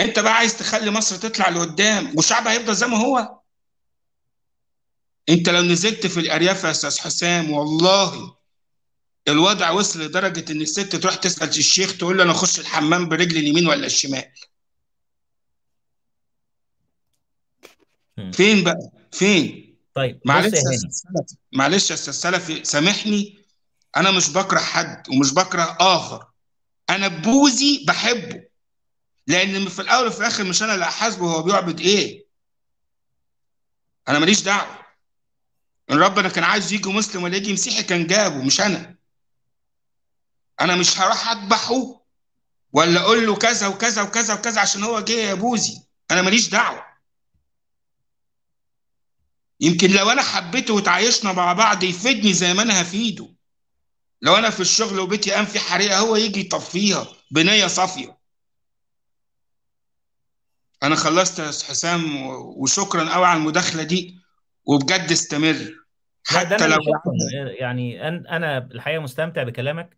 [0.00, 3.38] انت بقى عايز تخلي مصر تطلع لقدام والشعب هيفضل زي ما هو؟
[5.28, 8.36] انت لو نزلت في الأرياف يا أستاذ حسام والله
[9.28, 13.66] الوضع وصل لدرجة إن الست تروح تسأل الشيخ تقول له أنا أخش الحمام برجل اليمين
[13.68, 14.24] ولا الشمال.
[18.32, 23.38] فين بقى؟ فين؟ طيب معلش يا أستاذ معلش يا أستاذ سلفي سامحني.
[23.96, 26.26] أنا مش بكره حد ومش بكره آخر.
[26.90, 28.44] أنا بوزي بحبه.
[29.26, 32.26] لأن في الأول وفي الآخر مش أنا اللي أحاسبه هو بيعبد إيه.
[34.08, 34.78] أنا ماليش دعوة.
[35.90, 38.94] إن ربنا كان عايز يجي مسلم ولا يجي مسيحي كان جابه مش أنا.
[40.60, 42.00] أنا مش هروح أذبحه
[42.72, 46.87] ولا أقول له كذا وكذا وكذا وكذا عشان هو جه يا بوزي أنا ماليش دعوة.
[49.60, 53.28] يمكن لو أنا حبيته وتعايشنا مع بعض يفيدني زي ما أنا هفيده.
[54.22, 58.18] لو أنا في الشغل وبيتي قام في حريقة هو يجي يطفيها بنية صافية.
[60.82, 64.18] أنا خلصت يا حسام وشكرا قوي على المداخلة دي
[64.64, 65.74] وبجد استمر.
[66.26, 66.76] حتى لو
[67.60, 69.96] يعني أنا الحقيقة مستمتع بكلامك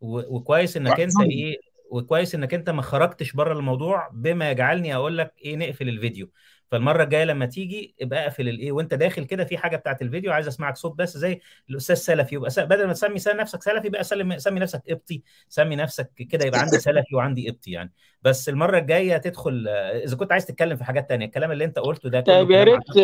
[0.00, 1.56] وكويس إنك أنت إيه
[1.90, 6.30] وكويس إنك أنت ما خرجتش بره الموضوع بما يجعلني أقول لك إيه نقفل الفيديو.
[6.70, 10.48] فالمرة الجاية لما تيجي ابقى اقفل الايه وانت داخل كده في حاجة بتاعت الفيديو عايز
[10.48, 14.60] اسمعك صوت بس زي الأستاذ سلفي يبقى بدل ما تسمي نفسك سلفي بقى سلم سمي
[14.60, 17.92] نفسك قبطي سمي نفسك كده يبقى عندي سلفي وعندي قبطي يعني.
[18.22, 22.08] بس المرة الجاية تدخل إذا كنت عايز تتكلم في حاجات تانية الكلام اللي انت قلته
[22.10, 22.96] ده طيب يا كلام ريت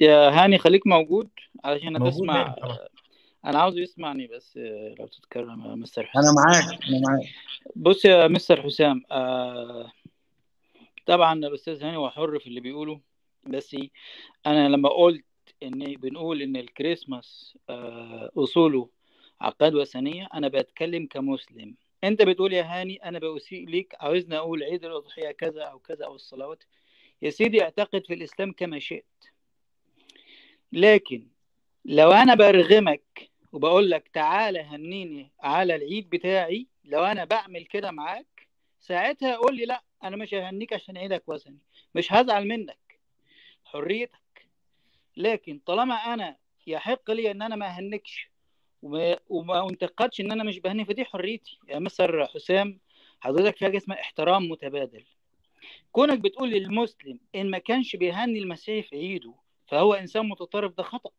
[0.00, 1.28] يا هاني خليك موجود
[1.64, 2.54] علشان تسمع.
[3.44, 4.58] أنا عاوز يسمعني بس
[4.98, 6.34] لو تتكلم يا مستر أنا حسام.
[6.34, 7.26] معاك أنا معاك.
[7.76, 9.90] بص يا مستر حسام آه،
[11.06, 13.00] طبعا الأستاذ هاني هو حر في اللي بيقوله
[13.46, 13.76] بس
[14.46, 15.24] أنا لما قلت
[15.62, 18.88] إن بنقول إن الكريسماس آه، أصوله
[19.40, 21.74] عقائد وثنية أنا بتكلم كمسلم.
[22.04, 26.14] أنت بتقول يا هاني أنا بأسيء ليك عاوزني أقول عيد الأضحية كذا أو كذا أو
[26.14, 26.64] الصلوات.
[27.22, 29.24] يا سيدي أعتقد في الإسلام كما شئت.
[30.72, 31.28] لكن
[31.84, 38.48] لو أنا برغمك وبقول لك تعالى هنيني على العيد بتاعي لو أنا بعمل كده معاك
[38.80, 39.82] ساعتها قول لي لأ.
[40.04, 41.58] أنا مش ههنيك عشان عيدك وثني
[41.94, 42.98] مش هزعل منك
[43.64, 44.46] حريتك.
[45.16, 46.36] لكن طالما أنا
[46.66, 48.30] يحق لي إن أنا ما أهنكش
[48.82, 51.58] وما, وما انتقدش إن أنا مش بهني فدي حريتي.
[51.68, 52.78] يا مستر حسام
[53.20, 55.04] حضرتك في حاجة اسمها احترام متبادل.
[55.92, 59.34] كونك بتقول للمسلم إن ما كانش بيهني المسيحي في عيده
[59.66, 61.10] فهو إنسان متطرف ده خطأ.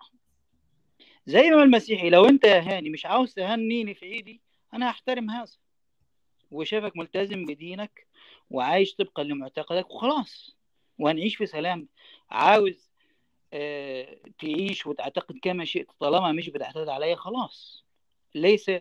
[1.26, 4.42] زي ما المسيحي لو أنت يا هاني مش عاوز تهنيني في عيدي
[4.74, 5.52] أنا هحترم هذا.
[6.52, 8.08] وشافك ملتزم بدينك
[8.50, 10.56] وعايش طبقا لمعتقدك وخلاص.
[11.00, 11.88] وهنعيش في سلام.
[12.30, 12.90] عاوز
[13.54, 17.86] آه تعيش وتعتقد كما شئت طالما مش بتعترض عليا خلاص.
[18.36, 18.72] ليس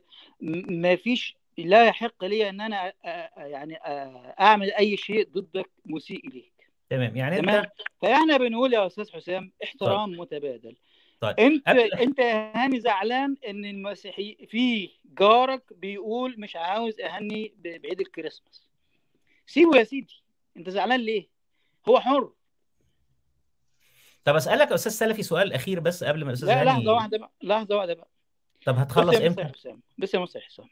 [0.40, 2.92] ما فيش لا يحق لي أن أنا
[3.36, 3.78] يعني
[4.40, 6.70] أعمل أي شيء ضدك مسيء إليك.
[6.90, 7.16] تمام.
[7.16, 7.70] يعني تمام؟ أنت
[8.02, 10.20] فإحنا بنقول يا أستاذ حسام احترام طيب.
[10.20, 10.76] متبادل.
[11.20, 11.40] طيب.
[11.40, 18.68] أنت قبل أنت هاني زعلان إن المسيحي في جارك بيقول مش عاوز أهني بعيد الكريسماس.
[19.46, 20.22] سيبه يا سيدي.
[20.56, 21.28] انت زعلان ليه؟
[21.88, 22.32] هو حر.
[24.24, 27.32] طب أسألك يا أستاذ سلفي سؤال أخير بس قبل ما الأستاذ لا لحظة واحدة بقى.
[27.42, 28.08] لحظة واحدة بقى.
[28.66, 29.50] طب هتخلص إمتى؟
[29.98, 30.68] بص يا مستر حسام.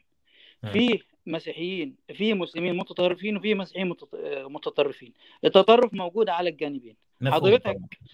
[0.63, 0.71] آه.
[0.71, 5.13] في مسيحيين في مسلمين متطرفين وفي مسيحيين متط- متطرفين.
[5.45, 6.95] التطرف موجود على الجانبين.
[7.25, 7.63] حضرتك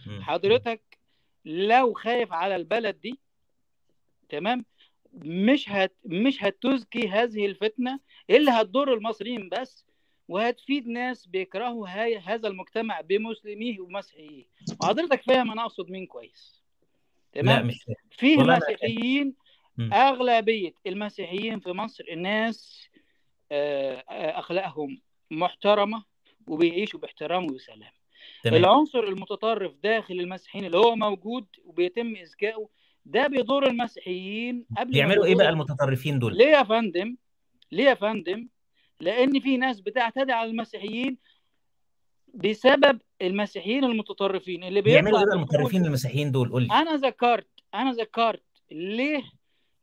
[0.05, 0.21] طبعا.
[0.21, 0.81] حضرتك
[1.45, 3.19] لو خايف على البلد دي
[4.29, 4.65] تمام
[5.13, 9.85] مش هت مش هتزكي هذه الفتنة اللي هتضر المصريين بس.
[10.29, 14.45] وهتفيد ناس بيكرهوا هاي هذا المجتمع بمسلميه ومسيحييه
[14.81, 16.63] وحضرتك فاهم أنا أقصد مين كويس.
[17.33, 19.35] تمام؟ مش فيه مسيحيين.
[19.93, 22.87] أغلبية المسيحيين في مصر ناس
[23.51, 26.03] آه، آه، أخلاقهم محترمة
[26.47, 27.91] وبيعيشوا باحترام وبسلام
[28.43, 28.55] تمام.
[28.55, 32.69] العنصر المتطرف داخل المسيحيين اللي هو موجود وبيتم اذكائه
[33.05, 37.15] ده بيضر المسيحيين قبل بيعملوا إيه بقى المتطرفين دول؟ ليه يا فندم؟
[37.71, 38.47] ليه يا فندم؟
[39.01, 41.17] لأن في ناس بتعتدي على المسيحيين
[42.33, 46.73] بسبب المسيحيين المتطرفين اللي بيعملوا إيه المتطرفين المسيحيين دول؟ قول لي.
[46.73, 49.23] أنا ذكرت أنا ذكرت ليه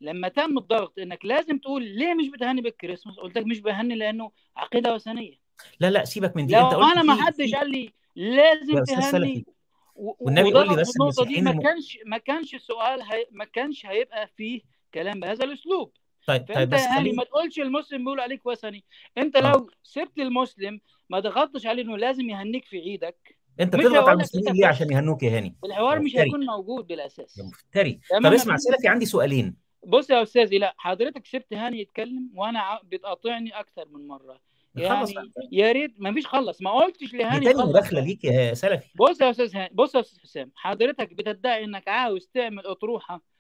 [0.01, 4.31] لما تم الضغط إنك لازم تقول ليه مش بتهني بالكريسماس؟ قلت لك مش بهني لأنه
[4.57, 5.39] عقيدة وثنية.
[5.81, 6.53] لا لا سيبك من دي.
[6.55, 9.47] لو أنت قلت أنا ما حدش قال لي لازم تهني
[9.95, 11.63] والنبي قول لي بس النقطة دي ما.
[11.63, 14.61] كانش ما كانش السؤال هي ما كانش هيبقى فيه
[14.95, 15.93] كلام بهذا الأسلوب.
[16.27, 18.85] طيب طيب بس يا خليني ما تقولش المسلم بيقول عليك وثني.
[19.19, 19.53] انت آه.
[19.53, 23.39] لو سبت المسلم ما ضغطتش عليه إنه لازم يهنيك في عيدك.
[23.61, 26.97] انت بتضغط على المسلمين ليه عشان يهنوك يا هاني؟ الحوار يا مش هيكون موجود يا
[26.97, 29.57] بالاساس مفتري طب يا اسمع سلفي عندي سؤالين.
[29.87, 34.41] بص يا أستاذي لا حضرتك سبت هاني يتكلم وأنا بتقاطعني أكتر من مرة.
[34.75, 35.15] يعني
[35.53, 36.63] يا ريت ما فيش خلص.
[36.63, 38.89] ما قلتش دي لهاني تاني مداخلة ليك يا سلفي.
[38.95, 43.19] بص يا أستاذ هاني بص يا أستاذ حسام حضرتك بتدعي إنك عاوز تعمل أطروحة آه،
[43.19, 43.36] آه،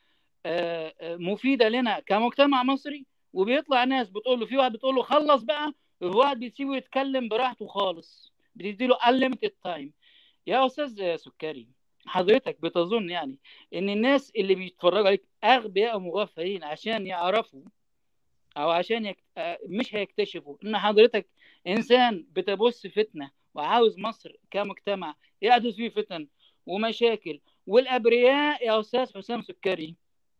[1.03, 6.16] مفيدة لنا كمجتمع مصري وبيطلع ناس بتقول له في واحد بتقول له خلص بقى وفي
[6.16, 9.88] واحد بتسيبه يتكلم براحته خالص بتدي له unlimited time.
[10.46, 11.68] يا أستاذ سكري
[12.07, 13.38] حضرتك بتظن يعني
[13.75, 17.62] إن الناس اللي بيتفرجوا عليك أغبياء ومغفلين عشان يعرفوا
[18.57, 19.25] أو عشان يك...
[19.68, 21.27] مش هيكتشفوا إن حضرتك
[21.66, 26.29] إنسان بتبث فتنة وعاوز مصر كمجتمع يحدث فيه فتن
[26.66, 27.40] ومشاكل.
[27.66, 29.96] والأبرياء يا أستاذ حسام سكري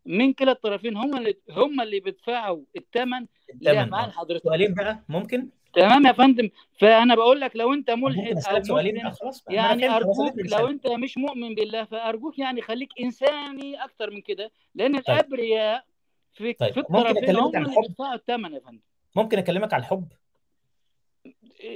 [0.06, 3.26] من كلا الطرفين هم اللي هم اللي بيدفعوا الثمن
[3.60, 4.10] لافعال آه.
[4.10, 6.48] حضرتك سؤالين بقى ممكن؟ تمام يا فندم.
[6.78, 9.44] فأنا بقول لك لو أنت ملحد أو سؤالين خلاص.
[9.48, 14.98] يعني أرجوك لو أنت مش مؤمن بالله فأرجوك يعني خليك إنساني أكتر من كده لأن
[14.98, 15.16] طيب.
[15.16, 15.84] الأبرياء
[16.32, 16.72] في طيب.
[16.74, 18.80] في ممكن الطرفين هم اللي الحب؟ بيدفعوا الثمن يا فندم.
[19.16, 20.08] ممكن أكلمك عن الحب؟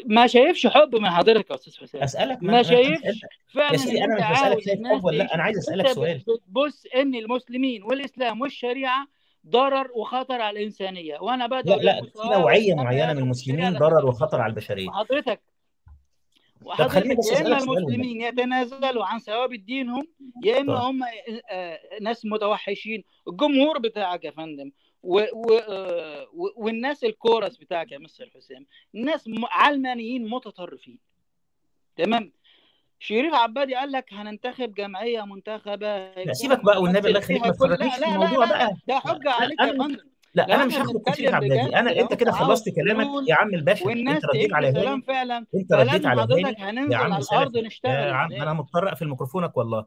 [0.06, 2.02] ما شايفش حب من حضرتك يا أستاذ حسام.
[2.02, 5.34] أسألك ما ما شايفش يا فعلا ان سيدي أنا مش بسألك شايف حب ولا لأ
[5.34, 6.18] أنا عايز أسألك سؤال.
[6.18, 9.06] بتبص إن المسلمين والإسلام والشريعة
[9.46, 11.18] ضرر وخطر على الإنسانية.
[11.20, 14.50] وأنا لا بدعو لا في للمساواه نوعية معينة يا من في المسلمين ضرر وخطر على
[14.50, 14.88] البشرية.
[14.88, 15.40] وحضرتك
[16.64, 17.58] وحضرتك يا إما.
[17.58, 20.06] المسلمين يتنازلوا عن ثوابت دينهم
[20.44, 20.84] يا إما طيب.
[20.84, 21.00] هم
[21.50, 23.04] آه، ناس متوحشين.
[23.28, 24.70] الجمهور بتاعك يا فندم
[25.02, 30.98] و و آه، و- والناس الكورس بتاعك يا مستر حسام ناس علمانيين متطرفين.
[31.96, 32.32] تمام؟
[32.98, 36.12] شريف عبادي قال لك هننتخب جمعية منتخبة.
[36.14, 38.70] لا سيبك بقى والنبي الله يخليك ما تفرجنيش في الموضوع بقى.
[38.88, 40.10] ده حجة عليك يا فندم.
[40.34, 43.86] لا أنا مش هاخد تشريف عبادي أنا أنت كده خلصت كلامك يا عم الباشا.
[43.86, 45.02] والناس انت رديت على هاني.
[45.02, 45.46] فعلا.
[45.54, 46.56] أنت رديت على هاني.
[46.58, 49.86] هننزل يا عم على الأرض نشتغل يا عم أنا مضطر أقفل ميكروفونك والله.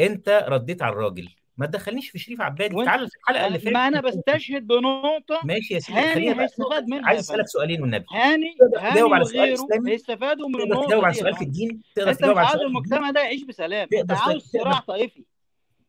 [0.00, 1.28] أنت رديت على الراجل.
[1.56, 5.40] ما تدخلنيش في شريف عبادي تعال في الحلقة اللي فاتت ما أنا بستشهد بنقطة.
[5.44, 8.54] ماشي يا سيدي هاني هيستفاد منها عايز أسألك سؤالين والنبي هاني
[8.92, 12.38] تجاوب على سؤال اسلامي هيستفادوا من تقدر النقطة تجاوب على سؤال في الدين؟ تقدر تجاوب
[12.38, 13.88] على سؤال المجتمع ده؟ يعيش بسلام.
[13.94, 15.24] أنت عاوز صراع طائفي.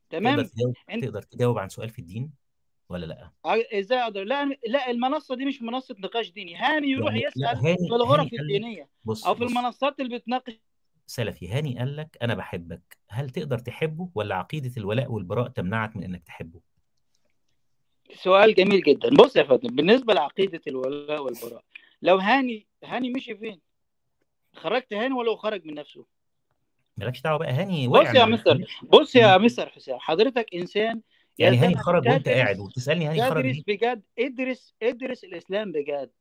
[0.10, 2.32] تقدر تمام تجاوب أنت تقدر تجاوب عن سؤال في الدين
[2.89, 3.30] ولا لأ؟
[3.80, 6.56] إزاي أقدر؟ لا لا المنصة دي مش منصة نقاش ديني.
[6.56, 9.49] هاني يروح يعني يسأل في الغرف الدينية بص أو في بص.
[9.51, 10.54] المنصات اللي بتناقش
[11.08, 16.04] سلفي هاني قال لك أنا بحبك هل تقدر تحبه ولا عقيدة الولاء والبراء تمنعك من
[16.04, 16.60] إنك تحبه؟
[18.15, 19.10] سؤال جميل جدا.
[19.10, 21.63] بص يا فندم بالنسبة لعقيدة الولاء والبراء
[22.02, 23.62] لو هاني هاني مشي فين؟
[24.56, 26.06] خرجت هاني ولا هو خرج من نفسه؟
[26.98, 31.02] مالكش دعوة بقى هاني بص يا مستر بص يا مستر حسام حضرتك إنسان
[31.38, 36.12] يعني هاني خرج وأنت قاعد وتسألني هاني خرج ليه؟ بجد ادرس ادرس الإسلام بجد.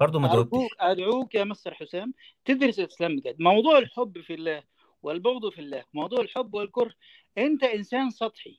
[0.00, 0.68] برضه ما جاوبتش.
[0.80, 3.36] ادعوك يا مستر حسام تدرس الإسلام بجد.
[3.38, 4.62] موضوع الحب في الله
[5.02, 6.94] والبغض في الله موضوع الحب والكره
[7.38, 8.58] أنت إنسان سطحي.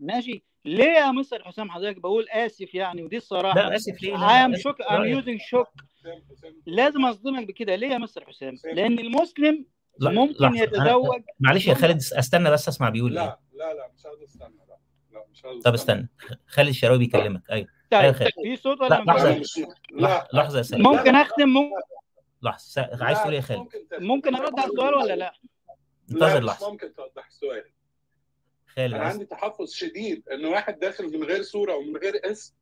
[0.00, 3.60] ماشي؟ ليه يا مستر حسام حضرتك بقول آسف يعني؟ ودي الصراحة.
[3.60, 4.14] لا آسف ليه؟
[4.54, 4.68] آسف.
[4.68, 5.24] shock I'm رأيك.
[5.24, 5.84] using shock.
[6.66, 7.74] لازم أصدمك بكده.
[7.76, 9.66] ليه يا مستر حسام؟ لأن المسلم
[10.00, 10.58] لا ممكن لحظة.
[10.58, 11.22] أنا- يتزوج.
[11.40, 13.24] معلش يا خالد استنى بس أسمع بيقول إيه.
[13.26, 14.78] لا لا لا مش عايز أستنى لا
[15.12, 16.08] لا مش عايز طب استنى
[16.46, 17.50] خالد الشراوي بيكلمك.
[17.50, 17.68] أيوه.
[17.90, 18.30] طيب خير.
[18.42, 19.58] في صوت لا، ولا مش
[19.90, 20.28] لا.
[20.32, 21.74] لحظة يا سلام ممكن أختم؟ ممكن,
[22.42, 22.64] لحظة.
[22.68, 23.68] سا- عايز تقول إيه يا خالد؟
[23.98, 25.32] ممكن أرد على السؤال ولا لا؟
[26.10, 26.70] انتظر لحظة.
[26.70, 27.64] ممكن توضح السؤال.
[28.66, 32.54] خالد أنا عندي تحفظ شديد إن واحد داخل من غير صورة ومن غير اسم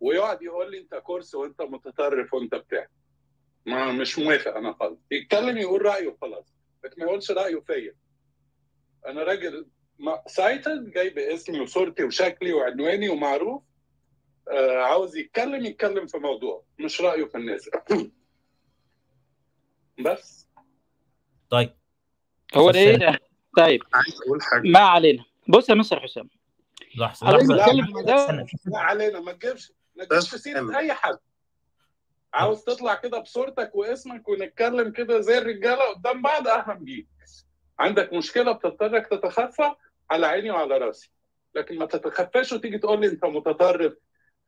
[0.00, 2.86] ويقعد يقول لي أنت كورس وأنت متطرف وأنت بتاع.
[3.66, 4.98] ما مش موافق أنا خالص.
[5.10, 7.94] يتكلم يقول رأيه وخلاص لكن ما يقولش رأيه فيا.
[9.06, 9.66] أنا راجل
[10.26, 13.62] سايتد جاي باسمي وصورتي وشكلي وعنواني ومعروف.
[14.84, 17.70] عاوز يتكلم يتكلم في موضوع مش رأيه في الناس.
[20.04, 20.48] بس.
[21.50, 21.70] طيب.
[22.56, 23.18] هو ده إيه
[23.56, 23.82] طيب.
[23.94, 24.62] عايز أقول حاجة.
[24.68, 25.24] ما علينا.
[25.48, 26.28] بص يا مستر حسام.
[26.98, 27.54] لحظة لحظة.
[27.54, 31.18] لا علينا ما تجيبش ما تجيبش سيرة أي حد.
[32.34, 37.06] عاوز تطلع كده بصورتك واسمك ونتكلم كده زي الرجالة قدام بعض أهلا بيك.
[37.78, 39.74] عندك مشكلة بتضطرك تتخفى
[40.10, 41.10] على عيني وعلى رأسي.
[41.54, 43.92] لكن ما تتخفاش وتيجي تقول لي أنت متطرف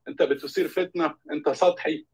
[0.09, 2.07] انت بتثير فتنة انت سطحي.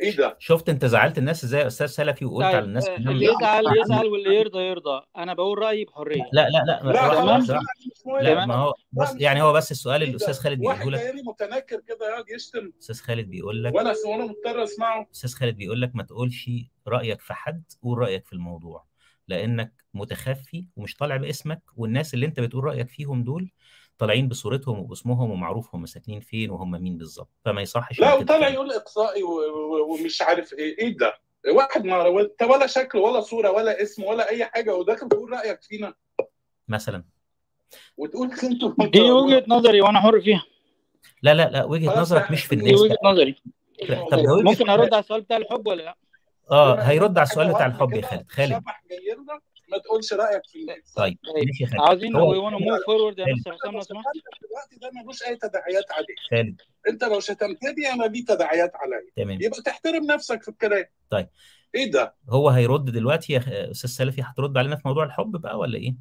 [0.00, 3.08] إيه ده؟ شفت انت زعلت الناس إزاي يا أستاذ سلفي وقلت طيب على الناس كلهم؟
[3.08, 5.02] اللي يزعل يزعل واللي يرضى يرضى.
[5.16, 6.22] أنا بقول رأيي بحرية.
[6.32, 8.34] لا لا لا لا لا.
[8.34, 11.80] لا ما هو بس يعني هو بس السؤال اللي الاستاذ خالد بيقوله لك لي متنكر
[11.80, 12.72] كده يقعد يشتم.
[12.80, 15.08] أستاذ خالد بيقول لك وأنا وأنا مضطر أسمعه.
[15.14, 16.50] أستاذ خالد بيقول لك ما تقولش
[16.88, 18.86] رأيك في حد قول رأيك في الموضوع
[19.28, 23.50] لأنك متخفي ومش طالع باسمك والناس اللي أنت بتقول رأيك فيهم دول
[23.98, 28.48] طالعين بصورتهم وباسمهم ومعروف هم ساكنين فين وهم مين بالظبط فما يصحش لا وطالع.
[28.48, 31.14] يقول إقصائي و- و- ومش عارف إيه إيه ده؟
[31.54, 31.96] واحد ما
[32.42, 35.94] ولا شكل ولا صورة ولا اسم ولا أي حاجة وداخل تقول رأيك فينا.
[36.68, 37.04] مثلا.
[37.96, 40.42] وتقول إنتوا دي وجهة نظري وأنا حر فيها.
[41.22, 42.80] لا لا لا وجهة نظرك مش في دي الناس.
[42.80, 43.36] وجهة نظري.
[44.10, 45.96] طب ممكن أرد على السؤال بتاع الحب ولا لا؟
[46.50, 48.30] آه هيرد على السؤال بتاع الحب يا خالد.
[48.30, 48.62] خالد
[49.68, 51.46] ما تقولش رأيك في الناس طيب طيب.
[51.46, 51.80] ماشي يا خالد.
[51.80, 53.36] عاوزين هو we وأنا move forward يا خالد.
[53.38, 54.06] مستر حسام لو سمحت
[54.50, 56.60] الوقت ده ملوش أي تداعيات عليك خالد.
[56.88, 59.38] أنت لو شتمتني أنا ليه تداعيات عليا؟ تمام.
[59.42, 60.84] يبقى تحترم نفسك في الكلام.
[61.10, 61.28] طيب.
[61.74, 65.78] إيه ده؟ هو هيرد دلوقتي يا أستاذ سلفي؟ هترد علينا في موضوع الحب بقى ولا
[65.78, 65.94] إيه؟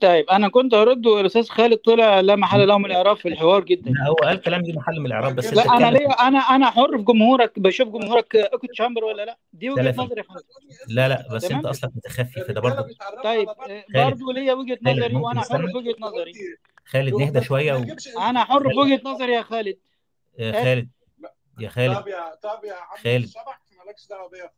[0.00, 3.90] طيب أنا كنت هرد والأستاذ خالد طلع لا محل له من الإعراب في الحوار جدا
[3.90, 5.90] لا هو قال كلام ليه محل من الإعراب بس لا، أنا.
[5.90, 9.90] ليه أنا أنا حر في جمهورك بشوف جمهورك echo chamber ولا لا دي وجهة.
[9.90, 10.24] نظري يا
[10.88, 11.50] لا لا بس.
[11.50, 12.86] أنت اصلك متخفي فده برضه
[13.24, 13.48] طيب.
[13.48, 13.84] آه، خالد.
[14.18, 16.32] برضه ليا وجهة خالد، نظري وأنا حر؟ في وجهة نظري
[16.86, 17.84] خالد نهدى شوية و...
[18.20, 19.78] أنا حر في وجهة نظري يا خالد
[20.40, 20.88] آه، خالد
[21.60, 23.30] يا خالد طب يا طب يا عم خالد.
[23.86, 24.50] مالكش دعوة بيا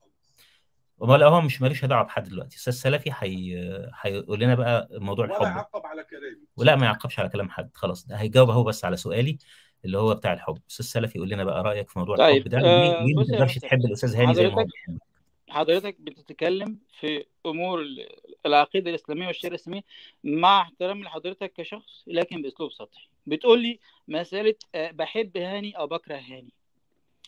[1.00, 2.56] خالص امال هو مش ماليش دعوة بحد دلوقتي.
[2.56, 3.90] أستاذ سلفي هي...
[4.00, 5.46] هيقول لنا بقى موضوع ولا الحب.
[5.56, 6.46] يعقب على كلامي.
[6.56, 8.06] ولا ما يعقبش على كلام حد خلاص.
[8.06, 9.38] ده هيجاوب أهو بس على سؤالي
[9.84, 10.58] اللي هو بتاع الحب.
[10.70, 12.58] أستاذ سلفي يقول لنا بقى رأيك في موضوع طيب، الحب ده.
[12.58, 12.62] آه،
[13.00, 13.58] ليه ليه ما تقدرش.
[13.58, 15.02] تحب الأستاذ هاني زي ما هو؟ حضرتك- بيحبك
[15.48, 18.08] حضرتك بتتكلم في أمور ال-
[18.46, 19.82] العقيدة الإسلامية والشريعة الإسلامية
[20.24, 23.08] مع احترامي لحضرتك كشخص لكن بأسلوب سطحي.
[23.26, 26.52] بتقول لي مسألة آه، بحب هاني أو بكره هاني.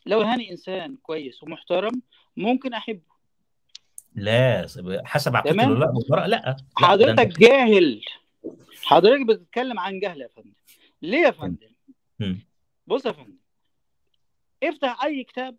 [0.06, 2.02] لو هاني إنسان كويس ومحترم
[2.37, 3.11] ممكن أحبه.
[4.14, 4.66] لا
[5.05, 8.05] حسب والبراء لا لا، ده حضرتك جاهل.
[8.85, 10.53] حضرتك بتتكلم عن جهل يا فندم.
[11.03, 11.73] ليه يا فندم.
[12.87, 13.37] بص يا فندم.
[14.62, 15.57] افتح أي كتاب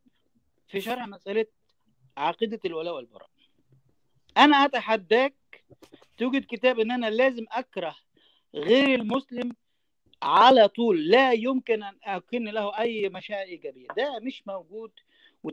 [0.67, 1.45] في شرح مسألة
[2.17, 3.29] عقيدة الولاء والبراء.
[4.37, 5.63] أنا أتحداك
[6.17, 7.95] توجد كتاب إن أنا لازم أكره
[8.55, 9.55] غير المسلم
[10.23, 11.07] على طول.
[11.07, 13.87] لا يمكن أن أكن له أي مشاعر إيجابية.
[13.97, 14.91] ده مش موجود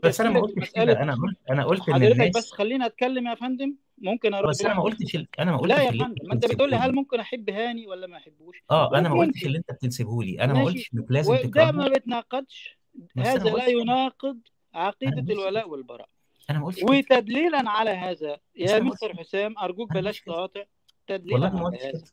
[0.03, 3.27] بس أنا ما قلتش كده أنا قلت أنا قلت ان حضرتك الناس بس خليني اتكلم
[3.27, 6.15] يا فندم ممكن ارد بس أنا ما؟ قلتش ال- أنا ما قلتش لا يا فندم
[6.27, 9.45] ما انت بتقول لي هل ممكن احب هاني ولا ما احبوش آه أنا ما قلتش.
[9.45, 10.63] اللي انت بتنسبه لي أنا ما.
[10.63, 12.77] قلتش انك لازم وده تكرهه ما بيتناقضش
[13.17, 13.67] هذا لا.
[13.67, 14.39] يناقض
[14.73, 16.09] عقيده الولاء والبراء
[16.49, 16.83] أنا ما قلتش.
[16.83, 20.21] وتدليلا على هذا يا مستر حسام ارجوك بلاش.
[20.21, 20.63] تقاطع
[21.07, 22.03] تدليلا على هذا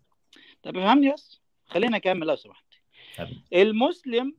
[0.63, 2.65] طب افهمني بس خلينا اكمل لو سمحت.
[3.53, 4.35] المسلم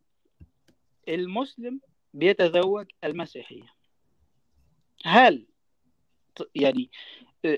[1.09, 1.79] المسلم
[2.17, 3.73] بيتزوج المسيحية.
[5.05, 5.45] هل
[6.55, 6.89] يعني
[7.45, 7.57] آه،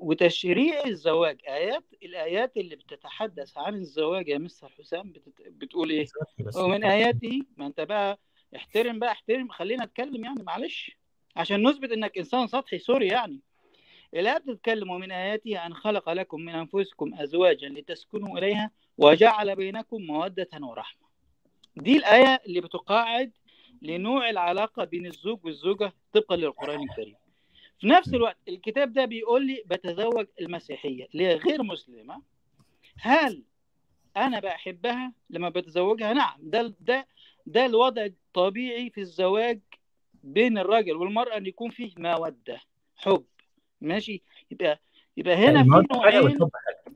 [0.00, 6.06] وتشريع الزواج آيات الآيات اللي بتتحدث عن الزواج يا مستر حسام بتت- بتقول إيه؟
[6.56, 8.18] ومن آياته ما أنت بقى
[8.56, 10.96] احترم بقى احترم خلينا أتكلم يعني معلش.
[11.36, 13.40] عشان نثبت إنك إنسان سطحي سوري يعني.
[14.14, 20.48] الآية بتتكلم ومن آياته أن خلق لكم من أنفسكم أزواجا لتسكنوا إليها وجعل بينكم مودة
[20.62, 21.02] ورحمة.
[21.76, 23.32] دي الآية اللي بتقاعد
[23.82, 27.14] لنوع العلاقة بين الزوج والزوجة طبقا للقرآن الكريم.
[27.80, 31.08] في نفس الوقت الكتاب ده بيقول لي بتزوج المسيحية.
[31.12, 32.22] اللي هي غير مسلمة.
[33.00, 33.42] هل
[34.16, 37.06] أنا بحبها لما بتزوجها نعم ده ده
[37.46, 39.60] ده الوضع الطبيعي في الزواج
[40.24, 42.60] بين الراجل والمرأة أن يكون فيه مودة
[42.96, 43.24] حب.
[43.80, 44.80] ماشي؟ يبقى
[45.16, 46.38] يبقى هنا في نوعين.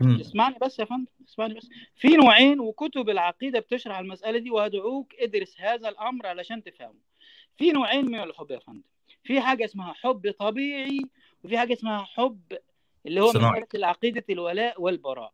[0.00, 0.20] مم.
[0.20, 5.60] اسمعني بس يا فندم اسمعني بس في نوعين وكتب العقيدة بتشرح المسألة دي وادعوك ادرس
[5.60, 7.00] هذا الأمر علشان تفهمه
[7.56, 8.82] في نوعين من الحب يا فندم
[9.24, 11.00] في حاجة اسمها حب طبيعي
[11.44, 12.40] وفي حاجة اسمها حب
[13.06, 13.28] اللي هو.
[13.28, 15.32] مساله عقيده الولاء والبراء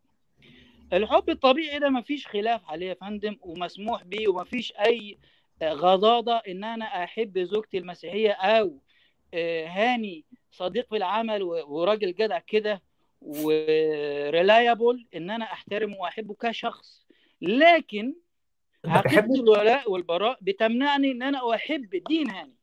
[0.93, 5.19] الحب الطبيعي ده مفيش خلاف عليه يا فندم ومسموح به ومفيش أي
[5.63, 8.79] غضاضة إن أنا أحب زوجتي المسيحية أو
[9.35, 12.83] آه، هاني صديق في العمل وراجل جدع كده
[13.25, 17.07] وريلايبل إن أنا أحترمه وأحبه كشخص.
[17.43, 18.15] لكن
[18.85, 22.57] عقيده الولاء والبراء بتمنعني إن أنا أحب دين هاني.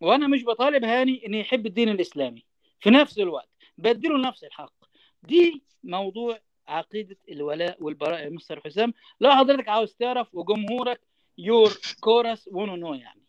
[0.00, 2.44] وأنا مش بطالب هاني ان يحب الدين الإسلامي.
[2.80, 4.74] في نفس الوقت بديله نفس الحق.
[5.22, 8.94] دي موضوع عقيدة الولاء والبراء يا مستر حسام.
[9.20, 11.00] لو حضرتك عاوز تعرف وجمهورك
[11.38, 13.22] of course you know يعني.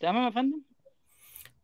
[0.00, 0.60] تمام يا فندم؟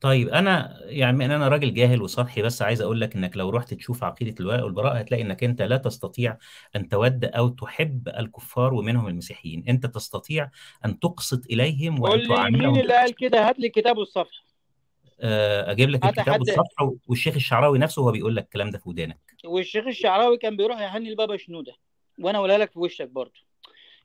[0.01, 3.75] طيب أنا يعني إن أنا راجل جاهل وسطحي بس عايز أقول لك إنك لو رحت
[3.75, 6.37] تشوف عقيدة الولاء والبراء هتلاقي إنك أنت لا تستطيع
[6.77, 9.65] أن تود أو تحب الكفار ومنهم المسيحيين.
[9.69, 10.51] أنت تستطيع
[10.85, 14.51] أن تقسط إليهم وأن تعاملهم مين اللي قال كده؟ هات لي الكتاب والصفحه
[15.21, 16.41] آه، أجيب لك الكتاب.
[16.41, 19.19] والصفحة والشيخ الشعراوي نفسه هو بيقول لك الكلام ده في ودانك.
[19.45, 21.73] والشيخ الشعراوي كان بيروح يهني البابا شنودة
[22.19, 23.41] وأنا أقولها لك في وشك برضه.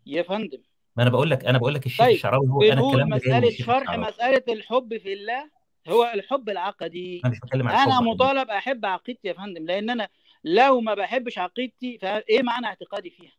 [0.06, 0.62] يا فندم.
[0.96, 3.52] ما أنا بقول لك أنا بقول لك الشيخ طيب، الشعراوي هو أنا الكلام ده مسألة
[3.52, 5.55] شرح مسألة الحب في الله
[5.88, 7.22] هو الحب العقدي.
[7.26, 10.10] أنا بتكلم عن أنا مطالب أحب عقيدتي يا فندم لأن أنا
[10.44, 13.32] لو ما بحبش عقيدتي فإيه معنى اعتقادي فيها؟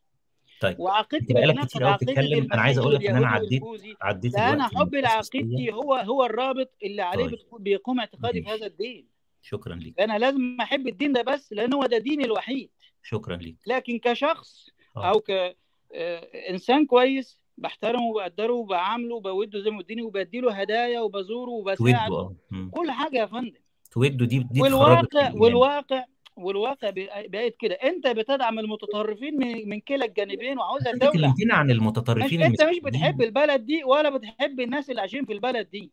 [0.61, 2.49] طيب وعقيدتي عقيدة بتتكلم.
[2.53, 3.63] أنا عايز أقول لك إن أنا عديت
[4.01, 5.01] عديت أنا حبي.
[5.01, 7.39] لعقيدتي هو هو الرابط اللي عليه طيب.
[7.59, 8.49] بيقوم اعتقادي في.
[8.49, 9.09] هذا الدين.
[9.43, 9.95] شكرا ليك.
[9.97, 12.71] فانا لازم أحب الدين ده بس لأن هو ده ديني الوحيد.
[13.03, 13.57] شكرا ليك.
[13.67, 15.11] لكن كشخص آه.
[15.11, 22.15] أو كانسان كويس بحترمه وبقدره وبعامله وبوده زي ما اديني وبديله هدايا وبزوره وبساعده.
[22.15, 22.71] آه مم.
[22.71, 23.53] كل حاجة يا فندم.
[23.91, 25.43] توده دي دي والواقع الإيمان.
[25.43, 26.05] والواقع
[26.37, 26.91] والواقع
[27.29, 27.75] بقيت كده.
[27.75, 31.13] انت بتدعم المتطرفين من, من كلا الجانبين وعاوزها انت الدولة.
[31.27, 32.79] كلمتنا عن مش المتطرفين انت مش.
[32.85, 35.91] بتحب البلد دي ولا بتحب الناس اللي عايشين في البلد دي.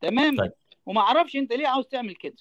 [0.00, 0.52] تمام؟ طيب.
[0.86, 2.36] وما أعرفش انت ليه عاوز تعمل كده.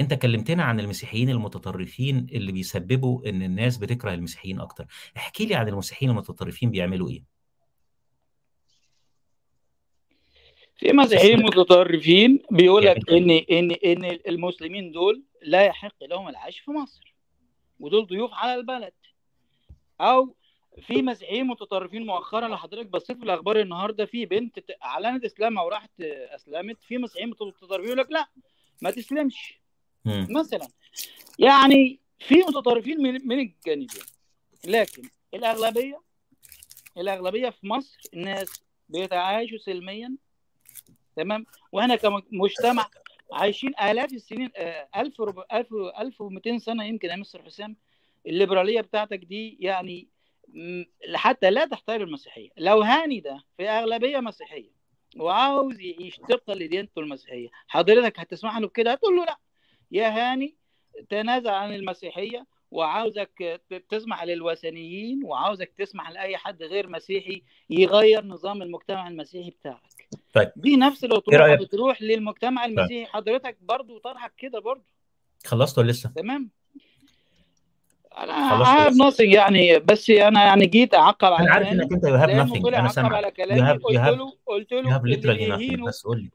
[0.00, 4.86] انت كلمتنا عن المسيحيين المتطرفين اللي بيسببوا إن الناس بتكره المسيحيين أكتر.
[5.16, 7.35] احكي لي عن المسيحيين المتطرفين بيعملوا إيه.
[10.78, 13.70] في مسيحيين متطرفين بيقول لك ان يعني ان
[14.04, 17.14] ان المسلمين دول لا يحق لهم العيش في مصر
[17.80, 18.92] ودول ضيوف على البلد
[20.00, 20.34] أو
[20.82, 25.90] في مسيحيين متطرفين مؤخرا لو حضرتك بصيت في الأخبار النهارده في بنت أعلنت إسلامها وراحت
[26.00, 28.26] أسلمت في مسيحيين متطرفين يقول لك لا
[28.82, 29.60] ما تسلمش.
[30.06, 30.68] مثلا
[31.38, 34.02] يعني في متطرفين من من الجانبين
[34.66, 35.02] لكن
[35.34, 36.00] الاغلبيه
[36.98, 40.16] الأغلبية في مصر الناس بيتعايشوا سلميا
[41.16, 42.86] تمام؟ وإحنا كمجتمع
[43.32, 47.76] عايشين آلاف السنين آه، 1000 ورب- 1000 1200 سنة يمكن يا مستر حسام.
[48.26, 50.08] الليبرالية بتاعتك دي يعني
[51.14, 52.48] حتى لا تحترم المسيحية.
[52.56, 54.70] لو هاني ده في أغلبية مسيحية
[55.16, 55.76] وعاوز
[56.28, 59.38] طبقا لديانته المسيحية حضرتك هتسمح له بكده؟ هتقول له لا.
[59.90, 60.56] يا هاني
[61.08, 69.08] تنازع عن المسيحية وعاوزك تسمح للوثنيين وعاوزك تسمح لأي حد غير مسيحي يغير نظام المجتمع
[69.08, 69.95] المسيحي بتاعك.
[70.32, 70.52] طيب.
[70.56, 73.06] دي نفس إيه الاطروحه رأيك؟ بتروح للمجتمع المسيحي.
[73.06, 74.84] حضرتك برضو طرحك كده برضو.
[75.44, 76.50] خلصت ولا لسه؟ تمام.
[78.18, 79.04] أنا هاف لسه.
[79.04, 82.78] نوثينج يعني بس أنا يعني جيت أعقب على أنا عارف إنك أنت يو هاف طلع
[82.98, 83.60] أنا على you كلامي.
[83.60, 85.56] have you قلت له literally nothing.
[85.58, 86.30] بيهينوا بس قول لي.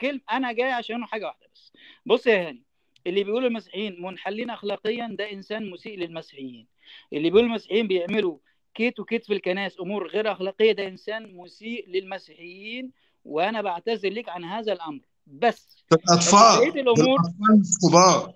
[0.00, 0.20] كلمة.
[0.32, 1.72] أنا جاي عشانه حاجة واحدة بس.
[2.06, 2.62] بص يا هاني
[3.06, 6.66] اللي بيقول المسيحيين منحلين أخلاقيا ده إنسان مسيء للمسيحيين.
[7.12, 8.38] اللي بيقول المسيحيين بيعملوا
[8.74, 12.92] كيت وكيت في الكنائس أمور غير أخلاقية ده إنسان مسيء للمسيحيين.
[13.28, 15.00] وأنا بعتذر لك عن هذا الأمر.
[15.26, 16.58] بس الأطفال.
[16.58, 17.20] بقية الأمور.
[17.20, 18.34] الأطفال مش كبار.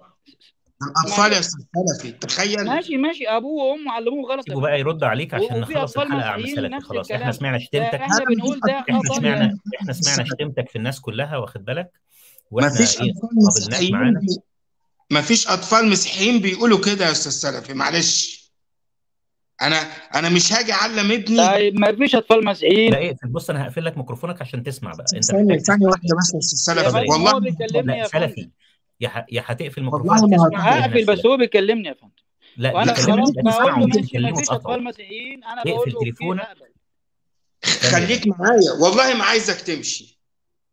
[0.83, 1.61] الأطفال يا أستاذ
[1.99, 2.13] سلفي.
[2.13, 2.65] تخيل.
[2.65, 3.29] ماشي ماشي.
[3.29, 4.49] أبوه وأمه علموه غلط.
[4.49, 6.81] سيبه بقى يرد عليك عشان نخلص الحلقة عم مسيحيين سلفي.
[6.81, 7.11] خلاص.
[7.11, 7.95] إحنا سمعنا شتمتك.
[7.95, 9.59] إحنا بنقول ده إحنا خطأ سمعنا يعني.
[9.81, 11.91] إحنا سمعنا شتمتك في الناس كلها واخد بالك؟
[12.51, 14.27] وإحنا مفيش إيه أطفال مسيحيين بي...
[15.11, 17.75] مفيش أطفال مسيحيين بيقولوا كده يا أستاذ سلفي.
[17.75, 18.42] معلش.
[19.67, 19.77] أنا
[20.15, 21.37] أنا مش هاجي أعلم ابني.
[21.47, 25.07] طيب ما فيش أطفال مسيحيين لا اقفل بص أنا هقفل لك ميكروفونك عشان تسمع بقى.
[25.15, 28.07] أنت ثانية تسمع واحدة بس يا أستاذ يا سلفي فندم والله هو بيكلمني لا يا
[28.09, 28.27] فندم.
[28.27, 28.51] سلفي
[29.01, 32.13] يا ح- يا هتقفل ميكروفونك هقفل بس هو بيكلمني يا فندم.
[32.57, 36.05] لا وأنا خلاص بقول له ماشي ما فيش أطفال مسيحيين أنا اقفل بقول له okay
[36.11, 36.49] تليفونك.
[37.65, 38.73] خليك معايا.
[38.83, 40.19] والله ما عايزك تمشي.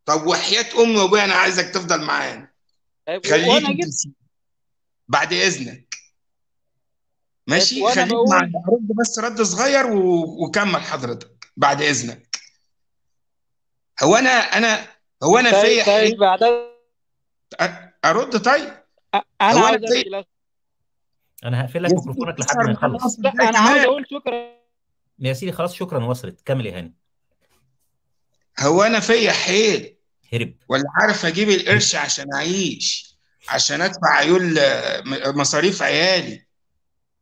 [0.06, 2.52] طب وحياة أمي وأبويا أنا عايزك تفضل معانا.
[3.08, 3.78] طيب خليك.
[5.08, 5.96] بعد إذنك.
[7.50, 8.52] ماشي خليك بقول- معايا.
[8.70, 10.24] رد بس رد صغير و...
[10.46, 12.40] وكمل حضرتك بعد إذنك.
[14.04, 14.88] هو أنا أنا
[15.24, 16.40] هو أنا طيب فيا حيل طيب بعد
[18.06, 18.74] أرد طيب؟
[19.14, 20.24] أنا عاوز امشي لو
[21.46, 23.86] أنا هقفل لك ميكروفونك لحد ما خلاص يخلص أنا عاوز كمان.
[23.86, 24.60] أقول شكرا.
[25.20, 26.42] يا سيدي خلاص شكرا وصلت.
[26.46, 26.94] كمل يا هاني.
[28.60, 29.96] هو أنا فيا حيل.
[30.34, 30.54] هرب.
[30.70, 33.16] ولا عارف أجيب القرش عشان أعيش
[33.50, 34.60] عشان أدفع عيول
[35.36, 36.46] مصاريف عيالي.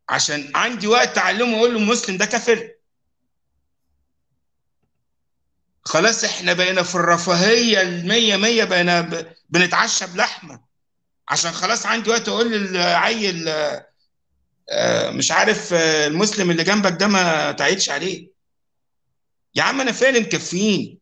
[0.09, 2.71] عشان عندي وقت أعلمه أقول له مسلم ده كافر.
[5.85, 9.25] خلاص إحنا بقينا في الرفاهية المية مية بقينا.
[9.49, 10.63] بنتعشى بلحمة.
[11.29, 13.49] عشان خلاص عندي وقت أقول للعيل
[14.69, 18.31] آه، مش عارف آه، المسلم اللي جنبك ده ما تعيدش عليه.
[19.55, 20.99] يا عم أنا فعلا مكفيني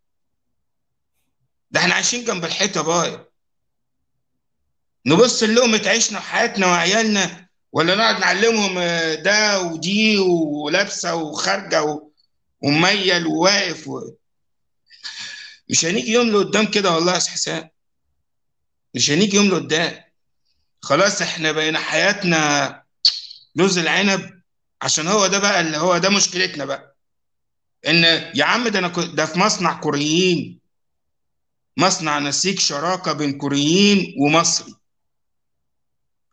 [1.71, 3.25] ده إحنا عايشين جنب الحيطة باي.
[5.05, 7.44] نبص لقمة عيشنا وحياتنا وعيالنا
[7.75, 12.11] ولا نقعد نعلمهم آه، ده ودي ولابسة وخارجة و-
[12.61, 14.01] ومميل وواقف و...
[15.69, 17.69] مش هنيجي يوم لقدام كده والله يا حسام.
[18.95, 20.03] مش هنيجي يوم لقدام.
[20.81, 22.83] خلاص إحنا بقينا حياتنا
[23.55, 24.41] لوز العنب
[24.81, 26.95] عشان هو ده بقى اللي هو ده مشكلتنا بقى.
[27.87, 28.03] إن
[28.35, 30.59] يا عم ده أنا ده في مصنع كوريين.
[31.77, 34.73] مصنع نسيج شراكة بين كوريين ومصري.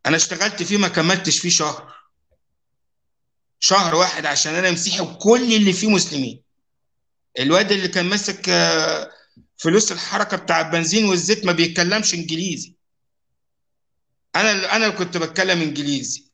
[0.07, 1.93] أنا اشتغلت فيه ما كملتش فيه شهر.
[3.61, 6.43] شهر واحد عشان أنا مسيحي وكل اللي فيه مسلمين.
[7.39, 9.11] الواد اللي كان ماسك آه،
[9.57, 12.75] فلوس الحركة بتاع البنزين والزيت ما بيتكلمش إنجليزي.
[14.37, 16.31] أنا أنا كنت بتكلم إنجليزي.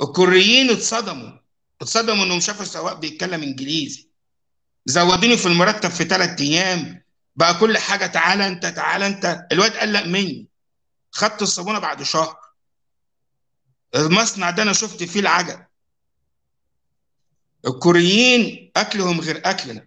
[0.00, 1.38] الكوريين اتصدموا.
[1.80, 4.08] اتصدموا إنهم شافوا السواق بيتكلم إنجليزي.
[4.86, 7.04] زودوني في المرتب في ثلاث أيام.
[7.36, 9.46] بقى كل حاجة تعالى أنت تعالى أنت.
[9.52, 10.48] الواد قلق مني.
[11.10, 12.36] خدت الصابونة بعد شهر.
[13.94, 15.66] المصنع ده أنا شفت فيه العجب.
[17.66, 19.86] الكوريين أكلهم غير أكلنا.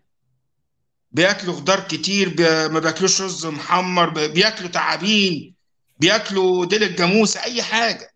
[1.11, 2.43] بياكلوا خضار كتير بي...
[2.67, 4.27] ما بياكلوش رز محمر بي...
[4.27, 5.55] بياكلوا تعابين
[5.99, 8.13] بياكلوا ديل الجاموسه أي حاجة.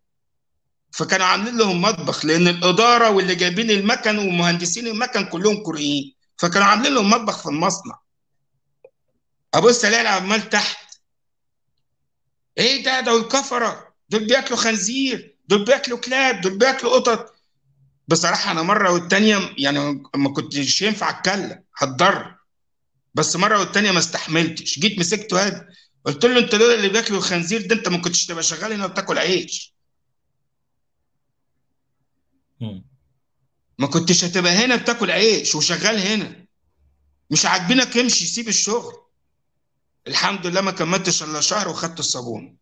[0.92, 6.16] فكانوا عاملين لهم مطبخ لأن الإدارة واللي جايبين المكن ومهندسين المكن كلهم كوريين.
[6.38, 8.00] فكانوا عاملين لهم مطبخ في المصنع.
[9.54, 10.78] ابص الاقي العمال تحت.
[12.58, 13.94] إيه ده؟ ده الكفرة.
[14.10, 15.37] دول بياكلوا خنزير.
[15.48, 17.36] دول بياكلوا كلاب دول بياكلوا قطط.
[18.08, 19.80] بصراحة أنا مرة والتانية يعني
[20.16, 22.36] ما كنتش ينفع أتكلم هتضر.
[23.16, 24.80] بس مرة والتانية ما استحملتش.
[24.80, 25.68] جيت مسكته واد
[26.06, 29.18] قلت له أنت دول اللي بياكلوا الخنزير ده أنت ما كنتش تبقى شغال هنا وبتاكل
[29.18, 29.74] عيش.
[33.80, 36.46] ما كنتش هتبقى هنا بتاكل عيش وشغال هنا.
[37.32, 38.94] مش عاجبينك امشي سيب الشغل.
[40.08, 42.58] الحمد لله ما كملتش إلا شهر وخدت الصابون.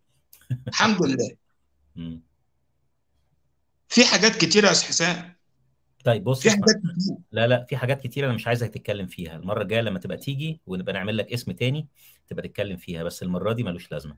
[0.68, 1.36] الحمد لله.
[3.88, 5.36] في حاجات كتيرة يا أستاذ حسام.
[6.06, 9.36] طيب بص في حاجات كتير لا لا في حاجات كتير أنا مش عايزك تتكلم فيها.
[9.36, 11.88] المرة الجاية لما تبقى تيجي ونبقى نعمل لك اسم تاني
[12.28, 14.18] تبقى تتكلم فيها بس المرة دي ملوش لازمة.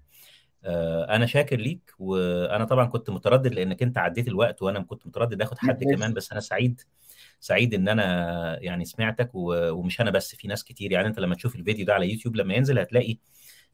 [0.63, 5.41] آه، أنا شاكر ليك وأنا طبعا كنت متردد لأنك أنت عديت الوقت وأنا كنت متردد
[5.41, 6.81] آخد حد كمان بس أنا سعيد
[7.39, 10.91] سعيد إن أنا يعني سمعتك ومش أنا بس في ناس كتير.
[10.91, 13.17] يعني أنت لما تشوف الفيديو ده على يوتيوب لما ينزل هتلاقي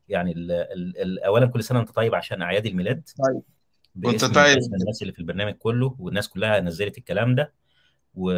[0.09, 3.09] يعني ال ال ال اولا كل سنة وأنت طيب عشان أعياد الميلاد.
[3.25, 3.41] طيب.
[4.03, 4.57] وانت طيب.
[4.57, 7.53] الناس اللي في البرنامج كله والناس كلها نزلت الكلام ده.
[8.15, 8.31] و...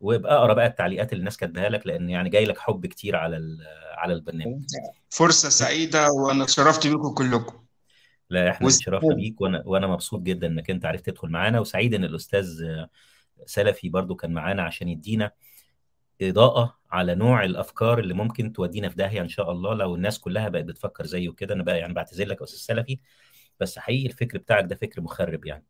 [0.00, 3.36] وابقى أقرأ بقى التعليقات اللي الناس كاتباها لك لأن يعني جاي لك حب كتير على
[3.36, 3.58] ال...
[3.96, 4.62] على البرنامج.
[5.10, 7.64] فرصة سعيدة وأنا اتشرفت بيكم كلكم.
[8.30, 11.60] لا إحنا اتشرفنا بيك وأنا وأنا مبسوط جدا إنك أنت عرفت تدخل معانا.
[11.60, 12.64] وسعيد إن الأستاذ
[13.46, 15.30] سلفي برضو كان معانا عشان يدينا
[16.22, 19.74] إضاءة على نوع الأفكار اللي ممكن تودينا في داهية إن شاء الله.
[19.74, 22.98] لو الناس كلها بقت بتفكر زيه كده أنا بقى يعني بعتذر لك يا أستاذ سلفي.
[23.60, 25.64] بس حقيقي الفكر بتاعك ده فكر مخرب يعني.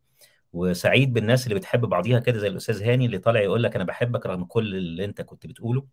[0.53, 4.27] وسعيد بالناس اللي بتحب بعضيها كده زي الأستاذ هاني اللي طالع يقول لك أنا بحبك
[4.27, 5.87] رغم كل اللي أنت كنت بتقوله.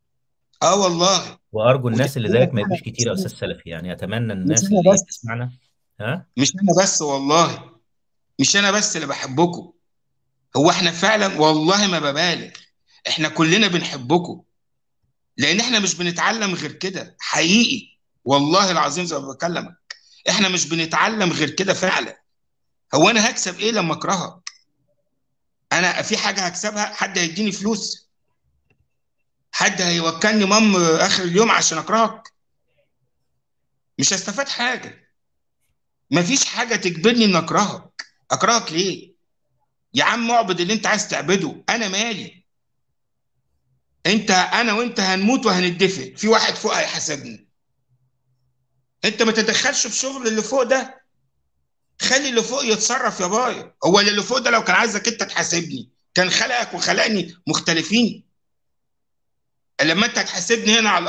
[0.63, 1.37] آه والله.
[1.51, 3.91] وأرجو الناس اللي زيك ما يبقوش كتير يا أستاذ سلفي يعني.
[3.93, 5.03] أتمنى مش الناس أنا اللي بس.
[5.03, 5.51] تسمعنا.
[5.99, 7.71] ها؟ مش أنا بس والله.
[8.39, 9.71] مش أنا بس اللي بحبكم.
[10.57, 12.49] هو إحنا فعلا والله ما ببالغ.
[13.07, 14.41] إحنا كلنا بنحبكم.
[15.37, 17.15] لأن إحنا مش بنتعلم غير كده.
[17.19, 17.87] حقيقي.
[18.25, 19.84] والله العظيم زي ما بكلمك.
[20.29, 22.21] إحنا مش بنتعلم غير كده فعلا.
[22.95, 24.49] هو أنا هكسب إيه لما أكرهك؟
[25.71, 28.09] أنا في حاجة هكسبها؟ حد هيديني فلوس؟
[29.51, 32.33] حد هيوكلني مام آخر اليوم عشان أكرهك؟
[33.99, 35.11] مش هستفاد حاجة.
[36.11, 38.05] مفيش حاجة تجبرني إن أكرهك.
[38.31, 39.15] أكرهك ليه؟
[39.93, 41.63] يا عم اعبد اللي أنت عايز تعبده.
[41.69, 42.45] أنا مالي؟
[44.05, 47.44] أنت أنا وأنت هنموت وهندفن في واحد فوق هيحاسبني.
[49.05, 51.05] أنت ما تدخلش في شغل اللي فوق ده.
[52.01, 55.89] خلي اللي فوق يتصرف يا بايا هو اللي فوق ده لو كان عايزك أنت تحاسبني
[56.13, 58.23] كان خلقك وخلقني مختلفين.
[59.81, 61.03] لما أنت هتحاسبني هنا على